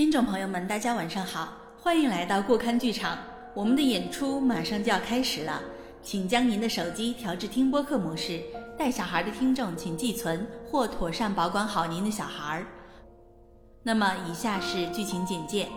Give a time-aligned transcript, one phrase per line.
[0.00, 3.18] 听众朋友们，大家晚上好，欢迎来到过刊剧场。
[3.52, 5.60] 我们的演出马上就要开始了，
[6.02, 8.40] 请将您的手机调至听播客模式。
[8.78, 12.64] 带小孩的听众请寄存或妥善保管好您的小孩。
[13.82, 15.68] 那么，以下是剧情简介：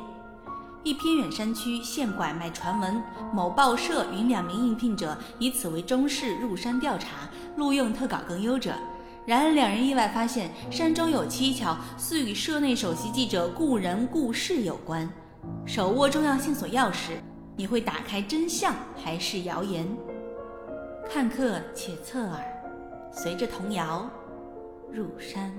[0.83, 3.03] 一偏远山区现拐卖传闻，
[3.33, 8.73] 某报社与两名应聘者以此为中事入山调查，录用特稿更优者。
[9.26, 15.09] 然而，两人意外发现山中有蹊跷，似与社内首席记者故人故事有关。
[15.66, 17.12] 手握重要线索钥匙，
[17.55, 19.88] 你会打开真相还是谣言？
[21.09, 22.44] 看客且侧耳，
[23.13, 24.09] 随着童谣
[24.91, 25.54] 入山。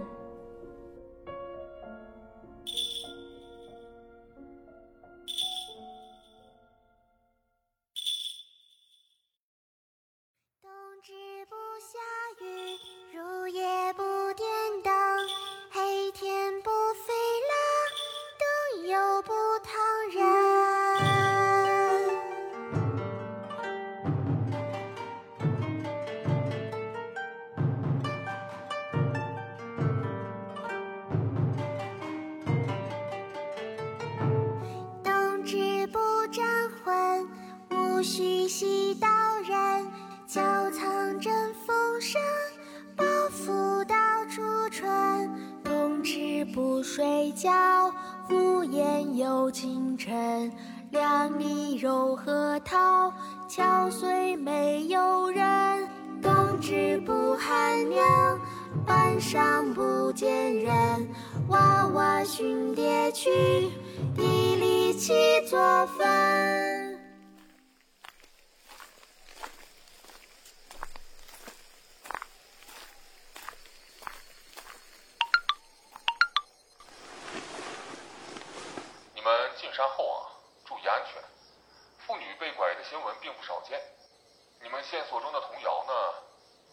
[79.74, 80.30] 山后啊，
[80.64, 81.20] 注意安全。
[82.06, 83.80] 妇女被拐的新闻并不少见，
[84.62, 85.92] 你们线索中的童谣呢，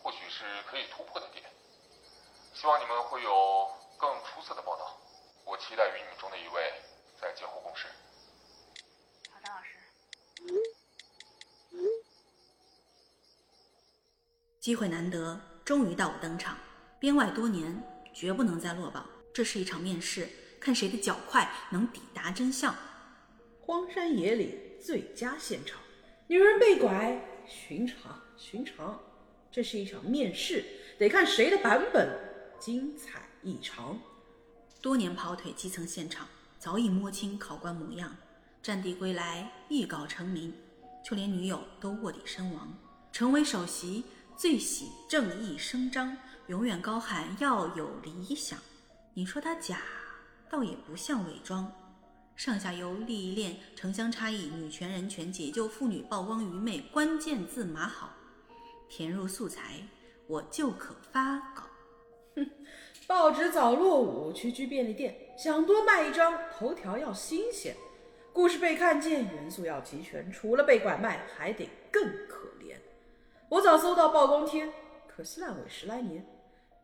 [0.01, 1.43] 或许是可以突破的点。
[2.53, 4.95] 希望你们会有更出色的报道。
[5.45, 6.73] 我期待与你们中的一位
[7.19, 7.87] 在今后共事。
[9.33, 9.79] 好的，老师。
[14.59, 16.55] 机会难得，终于到我登场。
[16.99, 17.81] 编外多年，
[18.13, 19.09] 绝不能再落榜。
[19.33, 20.29] 这是一场面试，
[20.59, 22.75] 看谁的脚快，能抵达真相。
[23.71, 25.79] 荒山野岭最佳现场，
[26.27, 27.17] 女人被拐，
[27.47, 28.99] 寻常寻常。
[29.49, 30.65] 这是一场面试，
[30.99, 32.19] 得看谁的版本
[32.59, 33.97] 精彩异常。
[34.81, 36.27] 多年跑腿基层现场，
[36.59, 38.13] 早已摸清考官模样。
[38.61, 40.53] 战地归来，一稿成名，
[41.01, 42.77] 就连女友都卧底身亡。
[43.13, 44.03] 成为首席，
[44.35, 46.17] 最喜正义声张，
[46.47, 48.59] 永远高喊要有理想。
[49.13, 49.81] 你说他假，
[50.49, 51.73] 倒也不像伪装。
[52.41, 58.15] 上下游利益链城乡差异，女权人权解救妇女曝光愚昧，关键字码好，
[58.89, 59.75] 填入素材，
[60.25, 61.65] 我就可发稿。
[62.35, 62.49] 哼，
[63.05, 67.75] 报纸早落伍，区区便利店想多卖一张，头条要新鲜，
[68.33, 72.75] 故事被看见，元素要齐全，除了被拐卖，还得更可怜。
[73.49, 74.67] 我早搜到曝光贴，
[75.07, 76.25] 可惜烂尾十来年，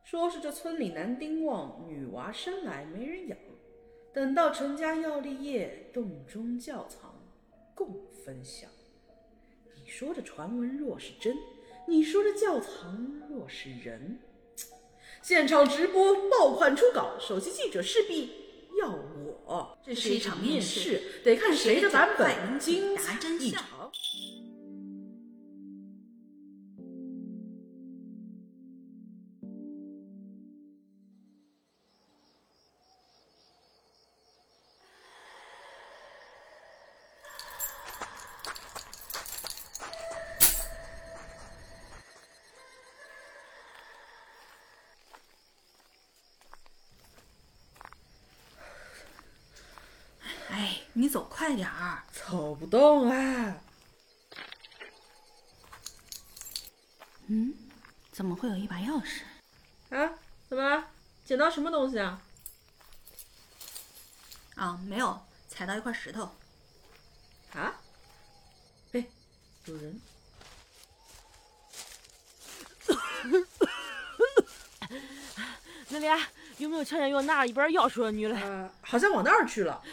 [0.03, 3.35] 说是这村里男丁旺，女娃生来没人养。
[4.17, 7.23] 等到成家要立业，洞中窖藏
[7.75, 8.67] 共分享。
[9.75, 11.37] 你说这传闻若是真，
[11.87, 14.17] 你说这窖藏若是人，
[15.21, 18.31] 现场直播爆款初稿，首席记者势必
[18.79, 19.77] 要我。
[19.85, 23.76] 这是一场面试，得看谁的版本精彩异常。
[59.89, 60.11] 啊？
[60.49, 60.87] 怎么了？
[61.25, 62.21] 捡到什么东西啊？
[64.55, 66.23] 啊，没有，踩到一块石头。
[67.53, 67.75] 啊？
[68.93, 69.05] 哎，
[69.65, 70.01] 有人！
[75.89, 76.17] 那俩
[76.57, 78.35] 有没有瞧见有拿一本钥匙的女的？
[78.39, 79.83] 呃，好像往那儿去了。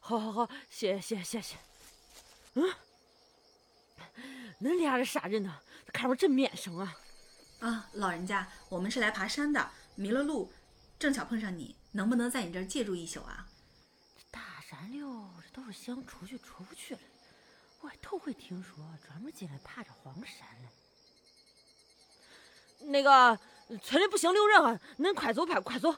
[0.00, 1.56] 好好好，谢谢谢谢。
[2.54, 2.72] 嗯，
[4.60, 5.60] 恁俩是啥人呢？
[5.92, 6.96] 看着真面生啊！
[7.60, 10.52] 啊，老人家，我们是来爬山的，迷了路，
[10.98, 13.48] 正巧碰上你，能不能在你这儿借住一宿啊？
[14.16, 17.00] 这大山溜，这都是想出去出不去了。
[17.80, 18.76] 我还头回听说
[19.06, 20.68] 专门进来爬这荒山嘞。
[22.86, 23.36] 那个
[23.82, 25.92] 村里不行留人啊，恁快走快快走。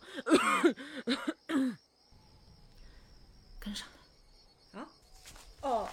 [3.59, 3.87] 跟上
[4.73, 4.89] 啊。
[5.61, 5.89] 哦，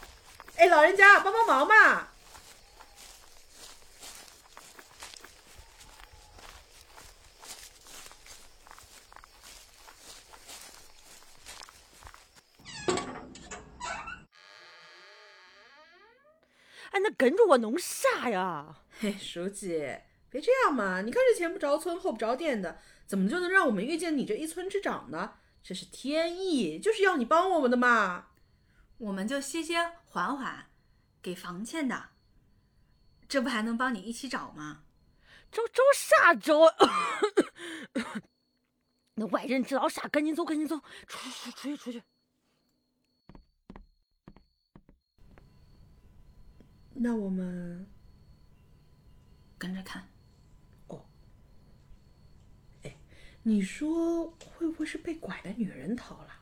[0.56, 2.08] 哎，老人家帮帮忙嘛！
[16.98, 18.76] 哎，那跟着我弄啥呀？
[19.00, 20.00] 嘿，书记，
[20.32, 21.02] 别这样嘛！
[21.02, 25.36] 你看这前不着村后不着店的，怎么就能让我们遇见你这一村之长呢？
[25.62, 28.30] 这是天意，就是要你帮我们的嘛！
[28.98, 30.72] 我们就歇歇缓缓，
[31.22, 32.10] 给房钱的，
[33.30, 34.82] 这不还能帮你一起找吗？
[35.52, 36.62] 找找啥找？
[39.14, 40.08] 那外人知道啥？
[40.08, 42.02] 赶紧走，赶紧走，出去出去出去！
[47.00, 47.88] 那我们
[49.58, 50.04] 跟着看。
[50.88, 51.06] 哦
[53.44, 56.34] 你说会不会是被拐的女人逃了？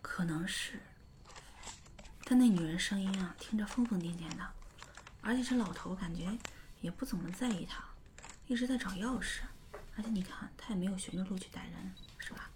[0.00, 0.80] 可能是，
[2.24, 4.50] 但那女人声音啊，听着疯疯癫癫的，
[5.20, 6.34] 而且这老头感觉
[6.80, 7.84] 也不怎么在意她，
[8.46, 9.42] 一直在找钥匙，
[9.96, 12.50] 而且你看他也没有循着路去逮人，是吧？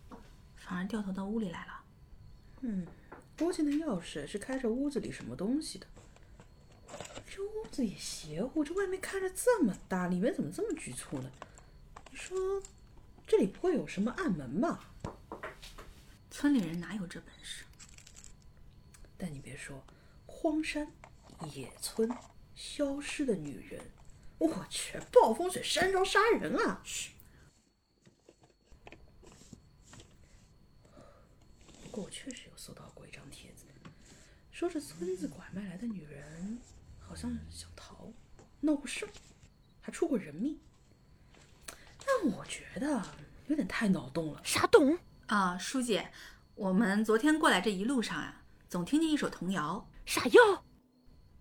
[0.56, 1.84] 反而掉头到屋里来了。
[2.62, 2.86] 嗯，
[3.36, 5.86] 估计那钥匙是开着屋子里什么东西的。
[7.32, 11.30] 这屋子也邪乎，这外面看着这么大，里面怎么这么局促呢？
[12.10, 12.60] 你说
[13.24, 14.90] 这里不会有什么暗门吧？
[16.28, 17.64] 村里人哪有这本事？
[19.16, 19.80] 但你别说，
[20.26, 20.90] 荒山
[21.52, 22.10] 野村
[22.56, 23.80] 消失的女人，
[24.38, 26.80] 我去，暴风雪山庄杀人啊！
[26.82, 27.12] 嘘。
[31.84, 33.66] 不过我确实有搜到过一张帖子，
[34.50, 36.58] 说这村子拐卖来的女人
[37.10, 38.12] 好像想逃，
[38.60, 39.08] 闹过事儿，
[39.80, 40.56] 还出过人命。
[41.66, 43.02] 但我觉得
[43.48, 44.40] 有点太脑洞了。
[44.44, 44.96] 啥洞？
[45.26, 46.00] 啊，书记，
[46.54, 50.64] 我们昨天过来这一路上啊，总听见一首童谣：啥谣？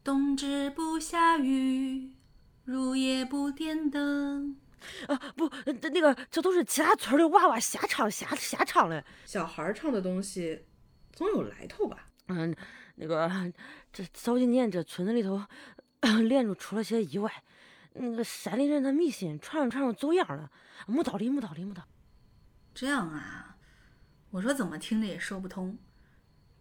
[0.04, 2.16] 冬至不下雨，
[2.64, 4.58] 入夜不点灯。
[5.06, 9.06] 啊，不，那那个这都是其他村的娃娃瞎唱瞎瞎唱的。
[9.24, 10.66] 小孩儿唱的东西
[11.14, 12.08] 总有来头吧？
[12.30, 12.56] 嗯，
[12.96, 13.30] 那个
[13.92, 15.42] 这早几年这村子里头
[16.24, 17.44] 连着出了些意外，
[17.94, 20.52] 那个山里人的迷信传着传着走样了，
[20.88, 21.90] 没道理，没道理，没道理。
[22.74, 23.58] 这样啊，
[24.30, 25.78] 我说怎么听着也说不通。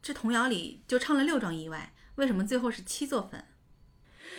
[0.00, 3.44] 这童谣里就唱了六桩意外，为什么最后是七座坟？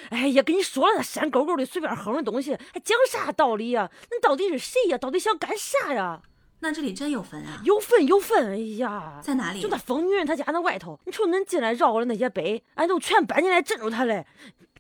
[0.09, 3.91] 哎呀，跟你说了，那山沟沟里随便哼的东西，还讲啥道理呀？
[4.09, 4.97] 那到底是谁呀？
[4.97, 6.23] 到底想干啥呀？
[6.61, 7.61] 那这里真有坟啊？
[7.63, 9.61] 有坟有坟，哎呀，在哪里？
[9.61, 10.99] 就那疯女人她家那外头。
[11.05, 14.25] 你瞅恁进来绕的那些碑，俺都全搬进来镇住她嘞。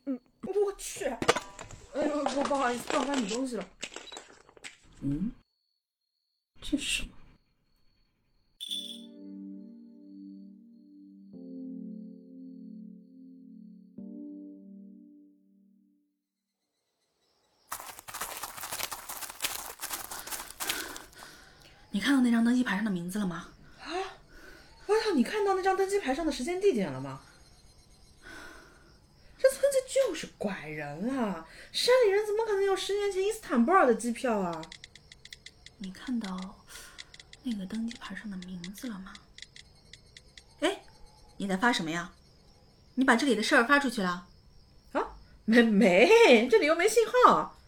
[0.05, 1.05] 嗯我去！
[1.05, 3.65] 哎呦，我不好意思，撞翻你东西了。
[5.01, 5.31] 嗯，
[6.61, 7.09] 这是什么？
[22.09, 23.49] 看到那张登机牌上的名字了吗？
[23.83, 23.85] 啊！
[24.87, 25.11] 我操！
[25.13, 27.21] 你看到那张登机牌上的时间地点了吗？
[29.37, 34.59] 这村子就是拐人了，山里人怎么可能有十年前伊斯坦布尔的机票啊？
[35.77, 36.35] 你看到
[37.43, 39.13] 那个登机牌上的名字了吗？
[40.61, 40.81] 哎，
[41.37, 42.11] 你在发什么呀？
[42.95, 44.27] 你把这里的事儿发出去了？
[44.93, 47.58] 啊，没没，这里又没信号。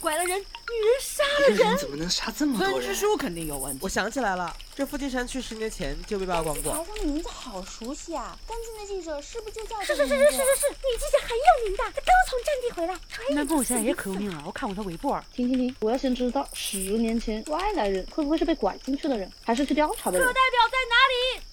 [0.00, 2.80] 拐了人，女人杀了人，怎么能杀这么多人？
[2.80, 3.78] 村支书肯定有问题。
[3.82, 6.72] 我想起来了，这附近山区十年前就被曝光过。
[6.72, 8.38] 牌上名字好熟悉啊！
[8.48, 13.34] 跟进的记者是不是就叫是是是是是是是，女记者很有名的，她刚从战地回来。
[13.34, 15.22] 男朋友现在也可有名了，我看过他微博。
[15.32, 15.76] 停停停！
[15.80, 20.26] 我要先知道十年前外来人会不会是被拐进去的人，还是去调查的人？
[20.26, 21.49] 课代表在哪里？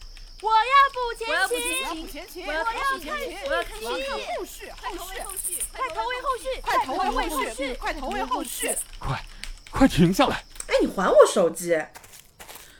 [0.47, 7.21] 我要补前情，我要看勤，我要看我要看后续，后续，快投喂后续，快投喂后
[7.53, 9.25] 续，快投喂后续，快，
[9.69, 10.45] 快停下来！
[10.67, 11.77] 哎，你还我手机！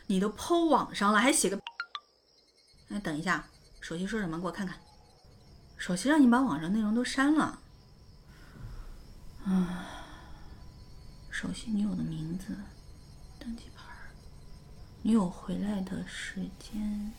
[0.06, 1.60] 你都抛网上了，还写个……
[2.90, 3.46] 哎，等一下，
[3.82, 4.40] 手机说什么？
[4.40, 4.80] 给我看看。
[5.78, 7.60] 手机让你把网上内容都删了。
[9.44, 9.90] 啊，
[11.30, 12.56] 熟悉女友的名字，
[13.38, 13.84] 登记牌，
[15.02, 17.12] 女友回来的时间。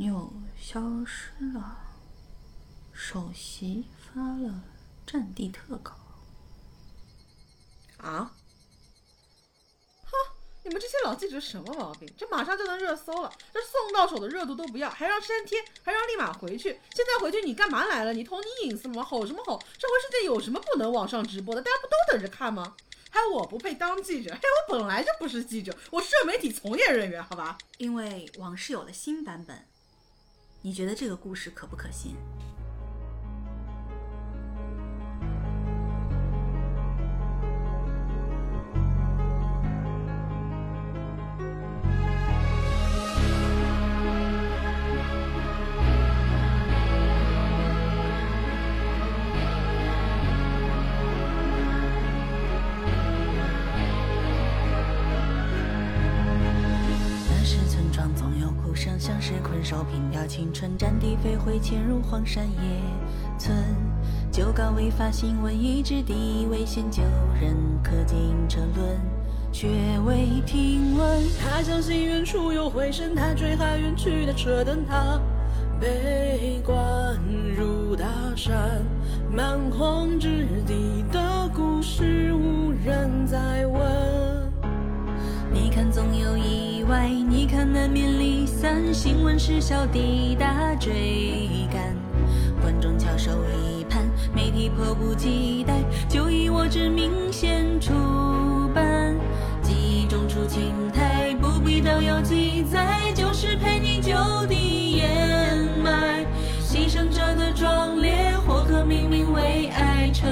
[0.00, 1.76] 女友消失了，
[2.92, 4.62] 首席发了
[5.04, 5.92] 战地特稿。
[7.96, 8.32] 啊？
[10.04, 10.12] 哈，
[10.62, 12.08] 你们这些老记者什么毛病？
[12.16, 16.78] 这马上就能热搜了，这送到手的热度都不要，还让删帖，还让立马回去。
[16.94, 18.12] 现在回去你干嘛来了？
[18.12, 19.02] 你偷你隐私吗？
[19.02, 19.60] 吼什么吼？
[19.76, 21.60] 这回世界有什么不能网上直播的？
[21.60, 22.76] 大家不都等着看吗？
[23.10, 27.58] 还有我不配当记者，还有我本来就不是记者，我是媒体从业人员，好吧？
[27.78, 29.66] 因为网是有了新版本，
[30.68, 32.14] 你觉得这个故事可不可信？
[61.08, 62.82] 地飞灰潜入荒山野
[63.38, 63.56] 村。
[64.30, 67.02] 就告违法新闻，一直敌危险救
[67.40, 69.00] 人，可进车轮，
[69.50, 69.68] 却
[70.06, 71.24] 未听闻。
[71.40, 75.18] 他相信远处有回声，他追海远去的车灯，他
[75.80, 77.18] 被关
[77.56, 78.82] 入大山，
[79.34, 83.82] 蛮荒之地的故事无人再问。
[85.50, 86.07] 你看总
[86.88, 91.94] 外，你看难免离散，新闻时效抵达追赶，
[92.62, 95.74] 观众翘首以盼，媒体迫不及待，
[96.08, 97.92] 就以我之名先出
[98.74, 99.14] 版，
[99.60, 104.14] 记忆中出青苔，不必张扬记载，就是陪你就
[104.46, 106.24] 地掩埋，
[106.62, 110.26] 牺牲者的壮烈，或可命名为爱，成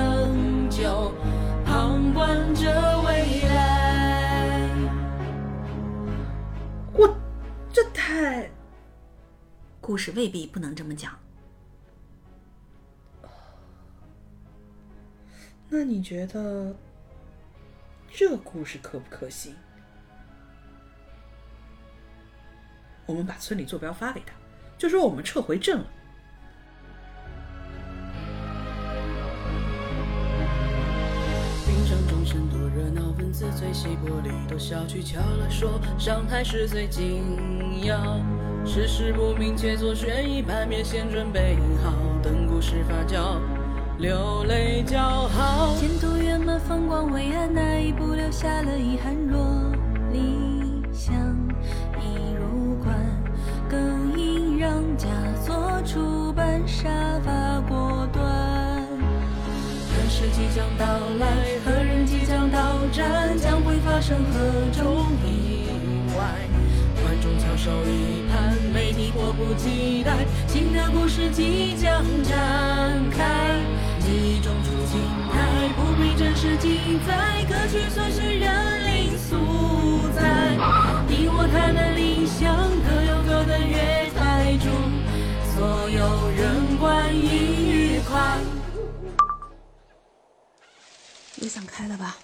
[0.70, 1.12] 就
[1.66, 3.45] 旁观者为
[9.86, 11.16] 故事未必不能这么讲。
[15.70, 16.74] 那你觉得
[18.10, 19.54] 这故事可不可行？
[23.06, 24.34] 我们把村里坐标发给他，
[24.76, 25.86] 就说我们撤回镇了。
[33.36, 37.22] 字最细，玻璃都小区敲了说，上台是最紧
[37.84, 38.18] 要，
[38.64, 43.38] 世事不明且做悬疑，版面先准备好，等故事发酵，
[43.98, 45.76] 流泪叫好。
[45.76, 49.14] 前途圆满，风光伟岸，哪一步留下了遗憾。
[49.14, 49.38] 若
[50.10, 51.14] 理想
[52.00, 52.96] 已入关，
[53.68, 55.08] 更应让佳
[55.44, 56.88] 作出版，杀
[57.22, 58.55] 伐果断。
[60.16, 60.86] 何时即将到
[61.18, 61.26] 来？
[61.62, 63.36] 何人即将到站？
[63.36, 64.40] 将会发生何
[64.72, 65.68] 种意
[66.16, 66.24] 外？
[67.02, 72.34] 观众翘首以盼，媒体迫不及待，新的故事即将展
[73.10, 73.60] 开。
[74.00, 75.02] 记忆中出青
[75.34, 79.36] 苔，不必真实记载，歌曲随是人灵素
[80.16, 80.56] 材。
[81.08, 82.56] 你我他的理想，
[82.88, 84.70] 各有各的月台，祝
[85.52, 88.55] 所有人观影愉快。
[91.46, 92.16] 别想开了吧，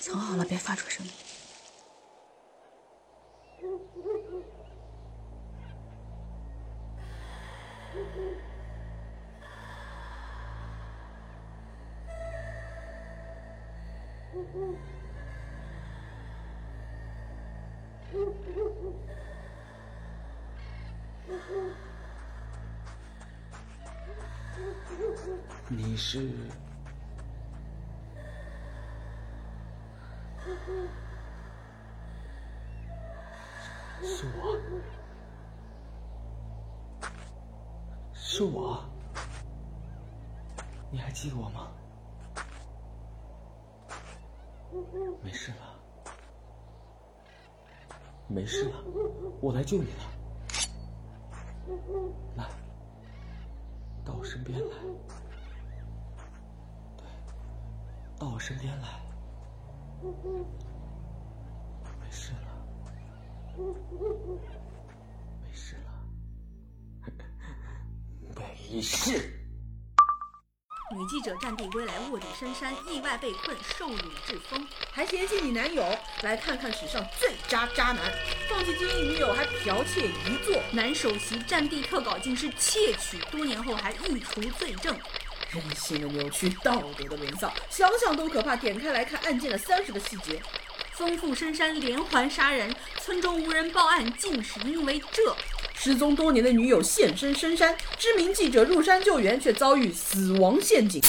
[0.00, 1.12] 藏好了，别发出声音。
[25.70, 25.96] 你？
[34.04, 34.58] 是我，
[38.12, 38.84] 是我，
[40.90, 41.68] 你还记得我吗？
[45.22, 45.78] 没事了，
[48.28, 48.82] 没事了，
[49.40, 50.02] 我来救你了。
[52.36, 52.44] 来，
[54.04, 54.76] 到我身边来，
[56.96, 57.06] 对，
[58.18, 58.88] 到我身边来。
[62.00, 62.66] 没事了，
[65.40, 65.92] 没事了，
[68.34, 69.41] 没事。
[71.02, 75.84] 女记者战地归来，卧底深山，意外被困，受辱致疯，还嫌弃你男友。
[76.22, 78.12] 来看看史上最渣渣男，
[78.48, 80.62] 放弃经营女友还剽窃遗作。
[80.70, 84.96] 男首席战地特稿竟是窃取，多年后还欲除罪证。
[85.50, 88.54] 人性的扭曲，道德的沦丧，想想都可怕。
[88.54, 90.40] 点开来看案件的三十个细节，
[91.02, 95.36] 丰富深山连环杀人，村中无人报案，竟是因为这。
[95.74, 101.02] 失踪多年的女友现身深山，知名记者入山救援，却遭遇死亡陷阱。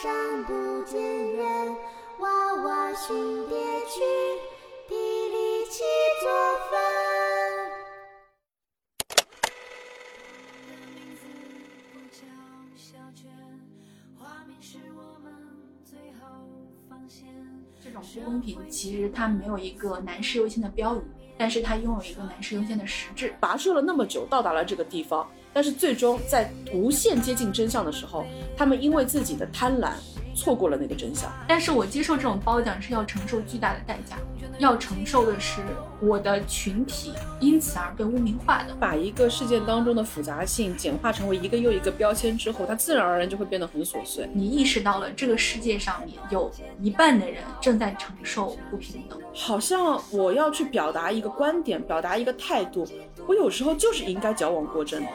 [0.00, 0.52] 山不
[0.84, 1.76] 见人，
[2.20, 3.16] 娃娃寻
[3.48, 3.56] 蝶
[3.88, 4.00] 去，
[4.86, 5.82] 地里七
[6.22, 6.30] 座
[6.70, 6.78] 坟。
[17.82, 21.00] 这种不公平，其实它没有一个男士优先的标语，
[21.36, 23.34] 但是它拥有一个男士优先的实质。
[23.40, 28.24] 跋涉了那么久，到达了这个地方，但是最终在无限接近真相的时候，
[28.56, 29.92] 他们因为自己的贪婪，
[30.34, 31.30] 错过了那个真相。
[31.48, 34.16] 但是我接受这种褒奖是要承受巨大的代价，
[34.58, 35.60] 要承受的是
[36.00, 38.74] 我的群体因此而被污名化的。
[38.78, 44.28] 把一个事件当中的复杂性简化成为一个又一个标签之后，它自然而然就会变得很琐碎。
[44.32, 46.50] 你意识到了这个世界上面有
[46.80, 52.86] 一半的人正在承受不平等，好像我要去表达一个观点，表达一个态度，
[53.26, 55.08] 我有时候就是应该矫枉过正的。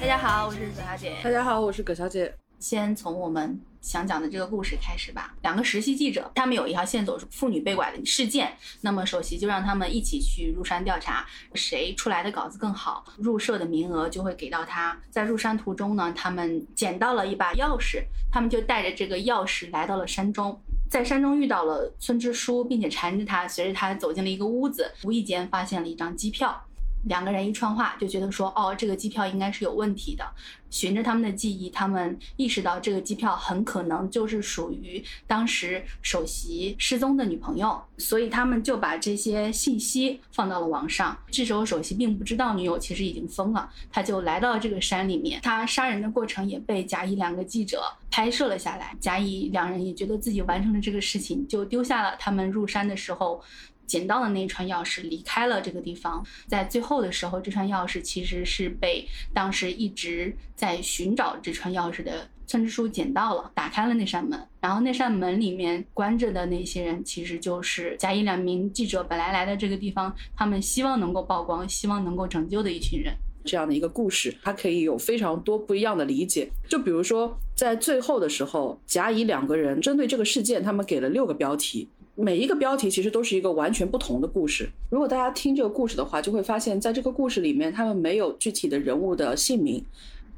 [0.00, 1.16] 大家好，我是葛小姐。
[1.22, 2.34] 大家好，我是葛小姐。
[2.60, 5.34] 先从我们想讲的这个故事开始吧。
[5.42, 14.96] 两个实习记者，他们有一条线索是妇女被拐的事件，那么首席就让他们一起去入山调查，谁出来的稿子更好，入社的名额就会给到他。
[15.10, 20.60] 在入山途中呢，他们捡到了一把钥匙，他们就带着这个钥匙来到了山中。
[20.90, 26.60] 在山中遇到了村支书，并且缠着他，随着他走进了一个屋子，无意间发现了一张机票。
[27.04, 30.24] 两个人一串话，就觉得说，哦，这个机票应该是有问题的。
[30.70, 41.18] 循着他们的记忆，他们意识到这个机票很可能就是属于当时首席失踪的女朋友，所以他们就把这些信息放到了网上。
[41.28, 48.96] 这时候首席并不知道女友其实已经疯了，他就来到了这个山里面，他杀人的过程也被甲乙两个记者拍摄了下来。
[49.00, 53.42] 甲乙两人也觉得自己完成了这个事情，就丢下了他们入山的时候。
[53.90, 56.24] 捡到的那串钥匙，离开了这个地方。
[56.46, 64.40] 在最后的时候，这串钥匙其实是被当时一直在寻找这串钥匙的村支书捡到了，打开了那扇门。
[64.60, 73.12] 然后那扇门里面关着的那些人，其实就是甲乙两名记者本来来的这个地方，他们希望能够曝光，希望能够拯救的一群人。
[73.42, 76.48] 这样的一个故事，它可以有非常多不一样的理解。
[76.68, 81.88] 就比如说，在最后的时候，甲乙两个人针对这个事件，他们给了六个标题。
[82.20, 84.68] 每一个标题其实都是一个完全不同的故事。
[84.90, 89.82] 如果大家听这个故事的话，就会发现，在这个故事里面，他们没有具体的人物的姓名。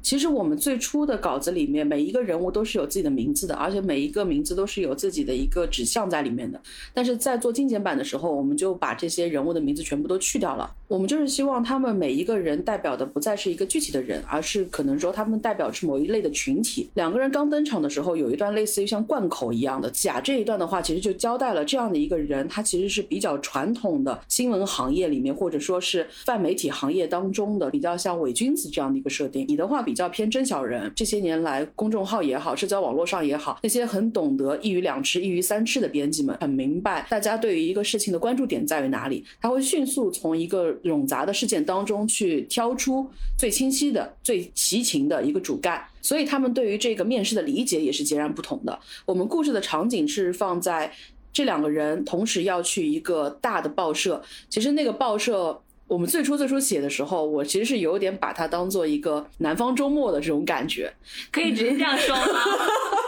[0.01, 6.61] 其实我们最初的稿子里面，每一个人物都是有自己的名字的，而且每一个名字都是有自己的一个指向在里面的。
[6.93, 10.69] 但是在做精简版的时候，我们就把这些人物的名字全部都去掉了。
[10.93, 16.87] 我们就是希望他们每一个人代表的不再是一个具体的人，而是可能说他们代表是某一类的群体。
[16.93, 19.89] 两个人刚登场的时候，有一段类似于像贯口一样的。
[19.89, 29.47] 甲这一段的话，其实就交代了这样的一个人，他其实是比较传统的新闻行业里面，或者说是泛媒体行业当中的比较像伪君子这样的一个设定。
[29.47, 30.91] 你的话比较偏真小人。
[30.95, 45.83] 这些年来，公众号也好，社交网络上也好，那些很懂得一鱼两吃、一鱼三吃的编辑们，很明白大家对于一个事情的关注点在于哪里，他会迅速从一个冗杂的事件当中去挑出最清晰的、最齐情的一个主干。
[46.01, 48.79] 所以他们对于这个面试的理解也是截然不同的。
[49.05, 50.91] 我们故事的场景是放在
[51.31, 55.61] 这两个人同时要去一个大的报社，其实那个报社。
[55.85, 60.91] 我们最初最初写的时候，我其实是有点把它当做一个南方周末的这种感觉，
[61.29, 62.39] 可以直接这样说吗？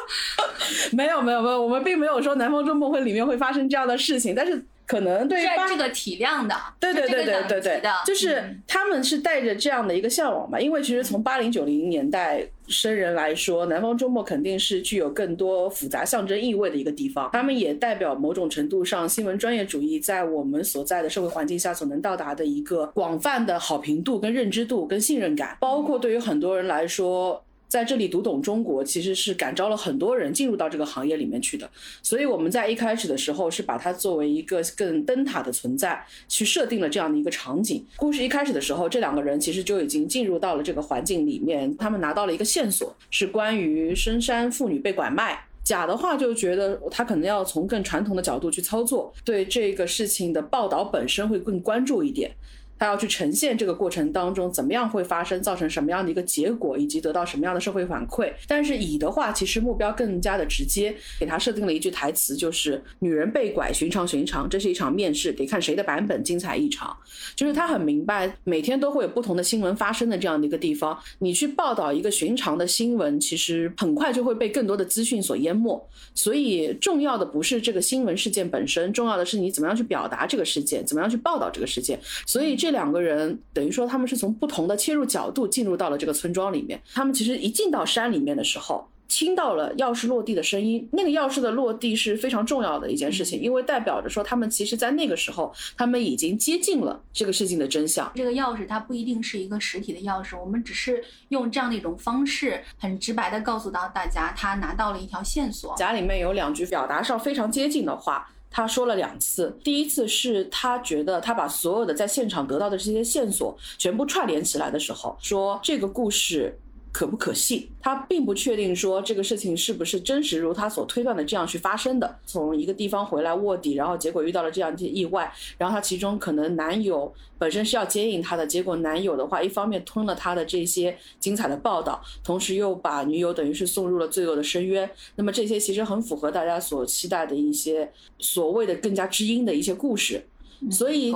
[0.92, 27.45] 没有没有没有，我们并没有说南方周末会里面会发生这样的事情，但是可能对于这个体量的，对对对对对对，就是嗯他们是带着这样的一个向往吧，因为其实从八零九零年代生人来说，南方周末肯定是具有更多复杂象征意味的一个地方，他们也代表某种程度上新闻专业主义在我们所在的社会环境下所能到达的一个广泛的好评度、跟认知度、跟信任感，包括对于很多人来说。
[27.68, 31.70] 在这里读懂中国，其实是感召了很多人进入到这个行业里面去的。
[32.02, 37.86] 所以我们在一开始的时候是把它作为一个更灯塔的存在，去设定了这样的一个场景。
[37.98, 45.46] 故事一开始的时候，这两个人其实就已经进入到了这个环境里面，他们拿到了一个线索，是关于深山妇女被拐卖。
[45.64, 52.32] 甲的话就觉得他可能要从更传统的角度去操作，对这个事情的报道本身会更关注一点。
[52.78, 58.32] 他要去呈现这个过程当中怎么样会发生，造成什么样的一个结果，以及得到什么样的社会反馈。
[58.48, 66.96] 但是乙的话，其实目标更加的直接，给他设定了一句台词，就是“女人被拐，寻常寻常，这是一场面试，得看谁的版本精彩异常。”
[67.36, 75.90] 就是他很明白，每天都会有不同的新闻发生的这样的一个地方，你去报道一个寻常的新闻，其实很快就会被更多的资讯所淹没。
[76.14, 82.00] 所以重要的不是这个新闻事件本身，重要的是你怎么样去表达这个事件，怎么样去报道这个事件。
[82.26, 86.82] 所以这两个人等于说他们是从不同的切入角度进入到了这个村庄里面。
[86.94, 90.88] 他们其实一进到山里面的时候，听到了钥匙落地的声音。
[90.92, 98.12] 那个钥匙的落地是非常重要的一件事情，因为代表着说他们其实在那个时候，他们已经接近了这个事情的真相。
[98.16, 105.76] 这个钥匙它不一定是一个实体的钥匙，我们只是用这样的一种方式，很直白的告诉到大家，他拿到了一条线索。
[105.78, 108.30] 甲里面有两句表达上非常接近的话。
[108.56, 116.58] 他说了两次，第一次是他觉得他把所有的在现场得到的这些线索全部串联起来的时候，说这个故事。
[116.96, 117.68] 可不可信？
[117.82, 122.18] 他并不确定说这个事情是不是真实如他所推断的这样去发生的。
[122.26, 134.90] 从一个地方回来卧底，然后结果遇到了这样一些意外，然后他其中可能男友本身是要接应他的，结果男友的话一方面吞了他的这些精彩的报道，同时又把女友等于是送入了罪恶的深渊。
[135.18, 140.26] 那么这些其实很符合大家所期待的一些所谓的更加知音的一些故事。
[140.72, 141.14] 所以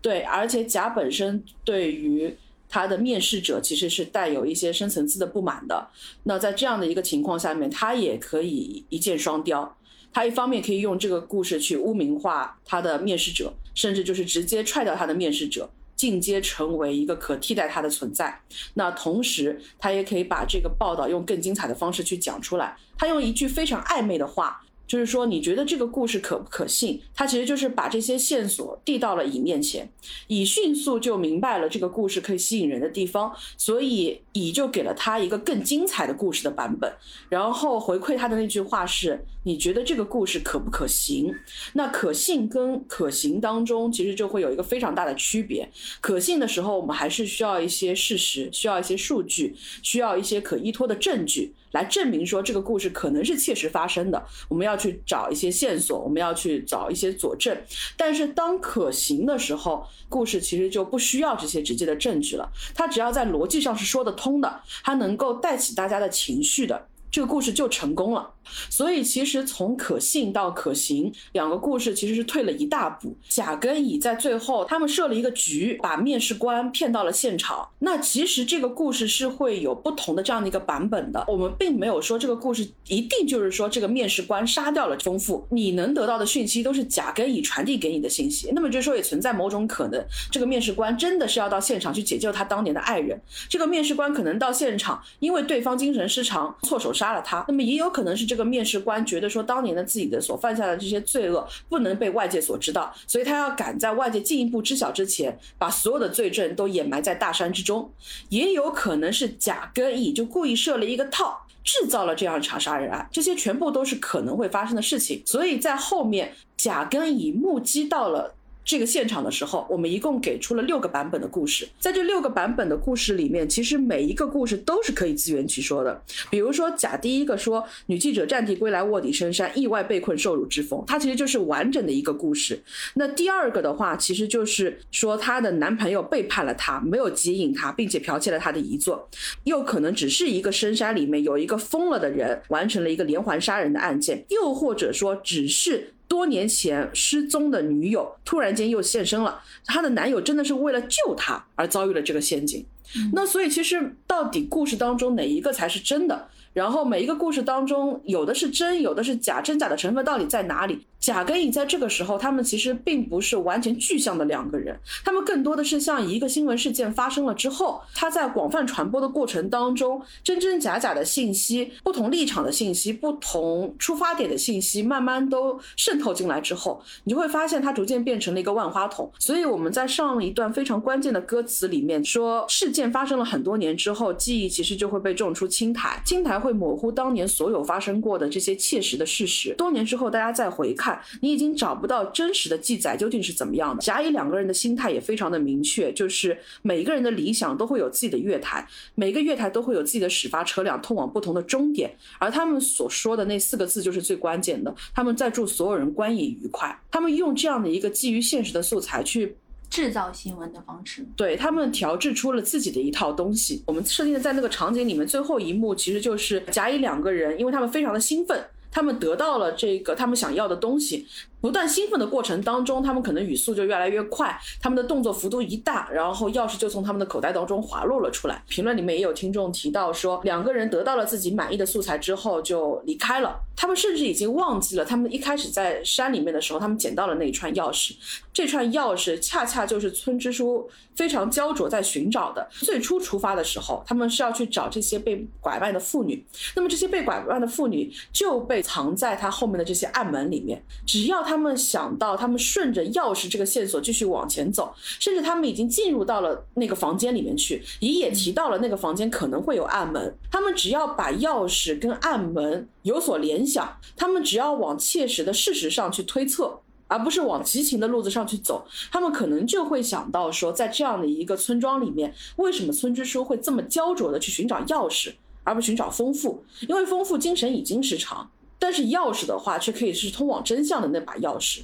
[0.00, 2.34] 对，而且甲本身对于。
[2.70, 5.88] 他的面试者其实是带有一些深层次的不满的。
[6.22, 9.76] 那在这样的一个情况下面，他也可以一箭双雕。
[10.12, 18.40] 他一方面可以用这个故事去污名化他的面试者，甚至就是直接踹掉他的面试者，进阶成为一个可替代他的存在。
[18.74, 22.76] 那同时，他也可以把这个报道用更精彩的方式去讲出来。
[22.96, 24.62] 他用一句非常暧昧的话。
[24.90, 27.00] 就是说，你觉得这个故事可不可信？
[27.14, 29.88] 他其实就是把这些线索递到了乙面前，
[30.26, 36.92] 乙迅速就明白了这个故事可以吸引人的地方，所以乙就给了他一个更精彩的故事的版本。
[37.28, 41.32] 然后回馈他的那句话是：你觉得这个故事可不可行？
[41.74, 45.70] 那可信跟可行当中，其实就会有一个非常大的区别。
[46.00, 51.54] 可信的时候，我们还是需要一些事实，需要一些数据，需要一些可依托的证据。
[51.72, 57.56] 来证明说这个故事可能是切实发生的，我们要去找一些线索，我们要去找一些佐证。
[57.96, 66.88] 但是当可行的时候，故事其实就不需要这些直接的证据了，它只要在逻辑上是说得通的，它能够带起大家的情绪的。
[67.10, 68.30] 这个故事就成功了，
[68.68, 73.16] 所以其实从可信到可行，两个故事其实是退了一大步。
[73.28, 77.68] 甲跟乙在最后，他们设了一个局，把面试官骗到了现场。
[77.80, 81.24] 那其实这个故事是会有不同的这样的一个版本的。
[81.26, 88.52] 我们并没有说这个故事一定就是说这个面试官杀掉了丰富，你能得到的讯息都是甲跟乙传递给你的信息。
[88.52, 93.20] 那么就是说也存在某种可能，这个面试官真的是要到现场去解救他当年的爱人。
[93.48, 96.92] 这个面试官可能到现场，因为对方精神失常，措手。
[97.00, 107.90] 杀了他，那么也有可能是这个面试官觉得说，当年的自己的所犯下的这些罪恶不能被外界所知道，所以他要赶在外界进一步知晓之前，把所有的罪证都掩埋在大山之中。
[108.28, 115.22] 也有可能是甲跟乙就故意设了一个套，制造了这样一场杀人案，这些全部都是可能会发生的事情。
[115.24, 118.34] 所以在后面，甲跟乙目击到了。
[118.64, 121.68] 这个现场的时候，我们一共给出了六个版本的故事。
[121.80, 126.00] 在这六个版本的故事里面，其实每一个故事都是可以自圆其说的。
[126.30, 132.62] 比如说，甲第一个说女记者战地归来，卧底深山，意外被困，受辱之风，它其实就是完整的一个故事。
[132.94, 139.08] 那第二个的话，其实就是说她的男朋友背叛了她，没有接应她，并且剽窃了她的遗作，
[139.44, 145.94] 又可能只是一个深山里面有一个疯了的人完成了一个连环杀人的案件，又或者说只是。
[146.10, 152.66] 多年前失踪的女友突然间又现身了，她的男友真的是为了救她而遭遇了这个陷阱。
[153.12, 156.28] 那所以其实到底故事当中哪一个才是真的？
[156.52, 160.84] 然后每一个故事当中有的是真，有的是假，真假的成分到底在哪里？
[161.00, 179.10] 甲跟乙在这个时候，他们其实并不是完全具象的两个人，他们更多的是像一个新闻事件发生了之后，它在广泛传播的过程当中，真真假假的信息、不同立场的信息、不同出发点的信息，慢慢都渗透进来之后，你就会发现它逐渐变成了一个万花筒。
[179.18, 189.54] 所以我们在上一段非常关键的歌词里面说，事件发生了很多年之后，记忆其实就会被种出青苔，青苔会模糊当年所有发生过的这些切实的事实。
[189.56, 190.89] 多年之后，大家再回看。
[191.20, 193.82] 你已经找不到真实的记载究竟是怎么样的。
[193.82, 206.80] 甲乙两个人的心态也非常的明确，就是每个人的理想都会有自己的月台，每个月台都会有自己的始发车辆通往不同的终点，而他们所说的那四个字就是最关键的，他们在祝所有人观影愉快。
[206.90, 209.36] 他们用这样的一个基于现实的素材去。
[209.70, 211.06] 制造新闻的方式。
[211.14, 213.62] 对他们调制出了自己的一套东西。
[213.66, 221.06] 我们设定的在那个场景里面，最后一幕其实就是甲乙两个人，因为他们非常的兴奋，他们得到了这个他们想要的东西。
[221.40, 228.42] 不断兴奋的过程当中，他们可能语速就越来越快，他们的动作幅度一大，然后钥匙就从他们的口袋当中滑落了出来。
[228.48, 237.94] 评论里面也有听众提到说，两个人得到了自己满意的素材之后就离开了，他们甚至已经忘记了他们一开始在山里面的时候，他们捡到了那一串钥匙。
[238.32, 242.48] 这串钥匙恰恰就是村支书非常焦灼在寻找的。
[242.52, 246.24] 最初出发的时候，他们是要去找这些被拐卖的妇女，
[246.54, 257.62] 那么这些被拐卖的妇女就被藏在他后面的这些暗门里面，只要他他们想到，他们顺着钥匙这个线索继续往前走，甚至他们已经进入到了那个房间里面去。
[257.78, 275.12] 乙也提到了那个房间可能会有暗门，他们只要把钥匙跟暗门有所联想，他们只要往切实的事实上去推测，而不是往激情的路子上去走，他们可能就会想到说，在这样的一个村庄里面，为什么村支书会这么焦灼的去寻找钥匙，
[275.44, 276.42] 而不寻找丰富？
[276.66, 278.28] 因为丰富精神已经失常。
[278.60, 281.62] 但是钥匙的话，却可以是通往真相的那把钥匙，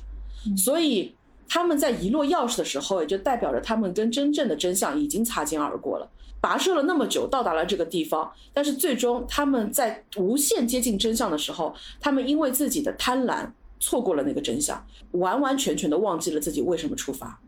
[0.57, 1.15] 所以
[1.49, 6.11] 他们在遗落钥匙的时候，也就代表着他们跟真正的真相已经擦肩而过了。
[6.43, 13.47] 跋涉了那么久，到达了这个地方，但是最终他们在无限接近真相的时候，他们因为自己的贪婪
[13.79, 17.41] 错过了那个真相，完完全全的忘记了自己为什么出发。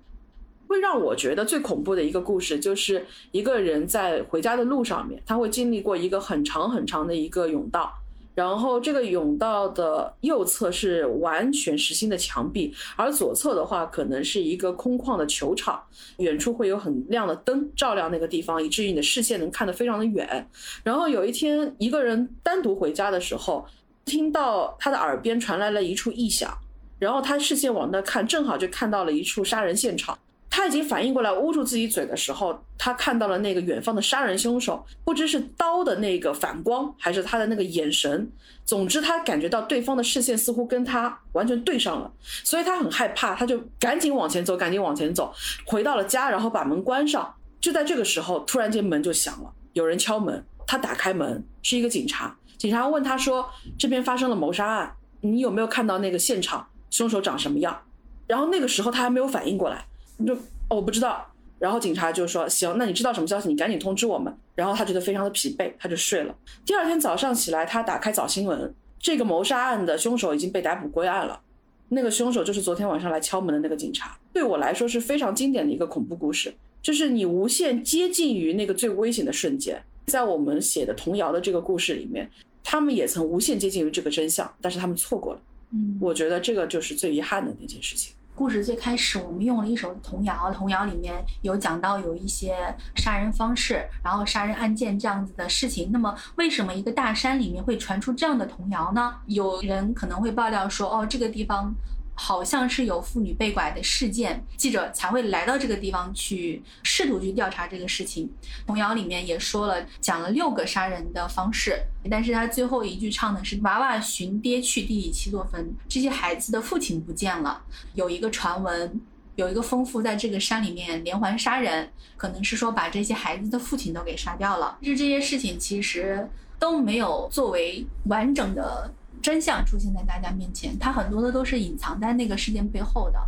[0.67, 7.91] 会让我觉得最恐怖的一个故事，就是一个人在回家的路上面，他会经历过一个很长很长的一个甬道。
[8.39, 15.83] 然后这个甬道的右侧是完全实心的墙壁，而左侧的话可能是一个空旷的球场，
[16.19, 20.49] 远处会有很亮的灯照亮那个地方，以至于你的视线能看得非常的远。
[20.85, 23.67] 然后有一天，一个人单独回家的时候，
[24.05, 26.57] 听到他的耳边传来了一处异响，
[27.01, 30.17] 然后他视线往那看，正好就看到了一处杀人现场。
[30.51, 38.31] 他已经反应过来，捂住自己嘴的时候，他看到了那个远方的杀人凶手，不知是刀的那个反光，还是他的那个眼神。
[38.65, 42.11] 总之，他感觉到对方的视线似乎跟他完全对上了，
[42.45, 45.33] 所以他很害怕，他就赶紧往前走，赶紧往前走，
[45.65, 47.35] 回到了家，然后把门关上。
[47.61, 50.45] 就在这个时候，突然间门就响了，有人敲门。
[50.67, 52.37] 他打开门，是一个警察。
[52.59, 56.69] 警察问他说：“这边发生了谋杀案，你有没有看到那个现场？
[56.91, 57.85] 凶手长什么样？”
[58.29, 59.87] 然后那个时候他还没有反应过来。
[60.27, 60.35] 就
[60.69, 61.27] 哦，我不知道。
[61.59, 63.49] 然后警察就说：“行，那你知道什么消息？
[63.49, 66.35] 你赶紧通知我们。”然后他觉得非常的疲惫，他就睡了。
[66.65, 71.41] 第二天早上起来，他打开早新闻，这个谋杀案的凶手已经被逮捕归案了。
[71.89, 74.17] 那个凶手就是昨天晚上来敲门的那个警察。
[74.33, 79.83] 对我来说是非常经典的一个恐怖故事，就是你无限接近于那个最危险的瞬间。
[80.07, 82.31] 在我们写的童谣的这个故事里面，
[82.63, 85.41] 他们也曾无限接近于这个真相，但是他们错过了。
[85.73, 88.15] 嗯，我觉得这个就是最遗憾的那件事情。
[88.39, 92.55] 故事最开始，我们用了一首童谣，童谣里面有讲到有一些
[92.95, 95.91] 杀人方式，然后杀人案件这样子的事情。
[95.93, 99.13] 那么，为什么一个大山里面会传出这样的童谣呢？
[99.27, 101.75] 有人可能会爆料说，哦，这个地方。
[102.21, 108.29] 好像是有妇女被拐的事件，记者才会来到这个地方去试图去调查这个事情。
[108.67, 117.63] 童谣里面也说了，讲了六个杀人的方式，但是他最后一句唱的是“娃娃寻爹去，地里七座坟”，这些孩子的父亲不见了。
[117.95, 119.01] 有一个传闻，
[119.37, 124.77] 有一个疯妇在这个山里面连环杀人，可能是说把这些孩子的父亲都给杀掉了。
[124.83, 126.29] 就这些事情其实
[126.59, 128.93] 都没有作为完整的。
[129.23, 133.19] 真相出现在大家面前，它很多的都是隐藏在那个事件背后的。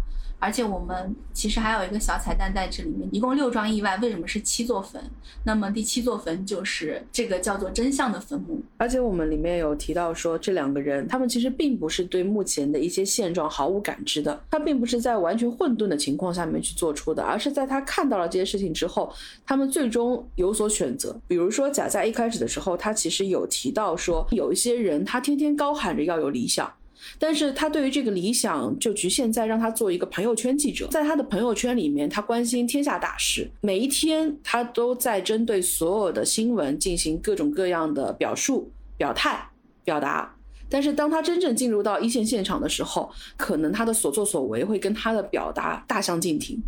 [0.40, 5.00] 而且我们其实还有一个小彩蛋在这里面，一共六桩意外，为什么是七座坟？
[5.44, 8.60] 那么第七座坟就是这个叫做真相的坟墓。
[8.78, 19.12] 而且我们里面有提到说，这两个人他们其实并不是对目前的一些现状毫无感知的，他并不是在完全混沌的情况下面去做出的，而是在他看到了这些事情之后，
[19.46, 21.14] 他们最终有所选择。
[21.28, 26.72] 比如说贾在一开始的时候，他其实有提到说，有一些人他天天高喊着要有理想。
[27.18, 39.50] 但是他对于这个理想就局限在让他做一个朋友圈记者，在他的朋友圈里面，他关心天下大事，每一天他都在针对所有的新闻进行各种各样的表述、表态、
[39.84, 40.34] 表达。
[40.68, 46.62] 但是当他真正进入到一线现场的时候，可能他的所作所为会跟他的表达大相径庭。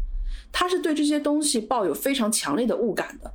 [0.51, 3.33] 他是对这些东西抱有非常强烈的误感的，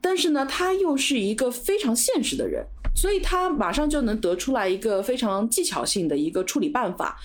[0.00, 2.66] 但是呢，他又是一个非常现实的人。
[2.94, 7.18] 所以他马上就能得出来一个非常技巧性的一个处理办法。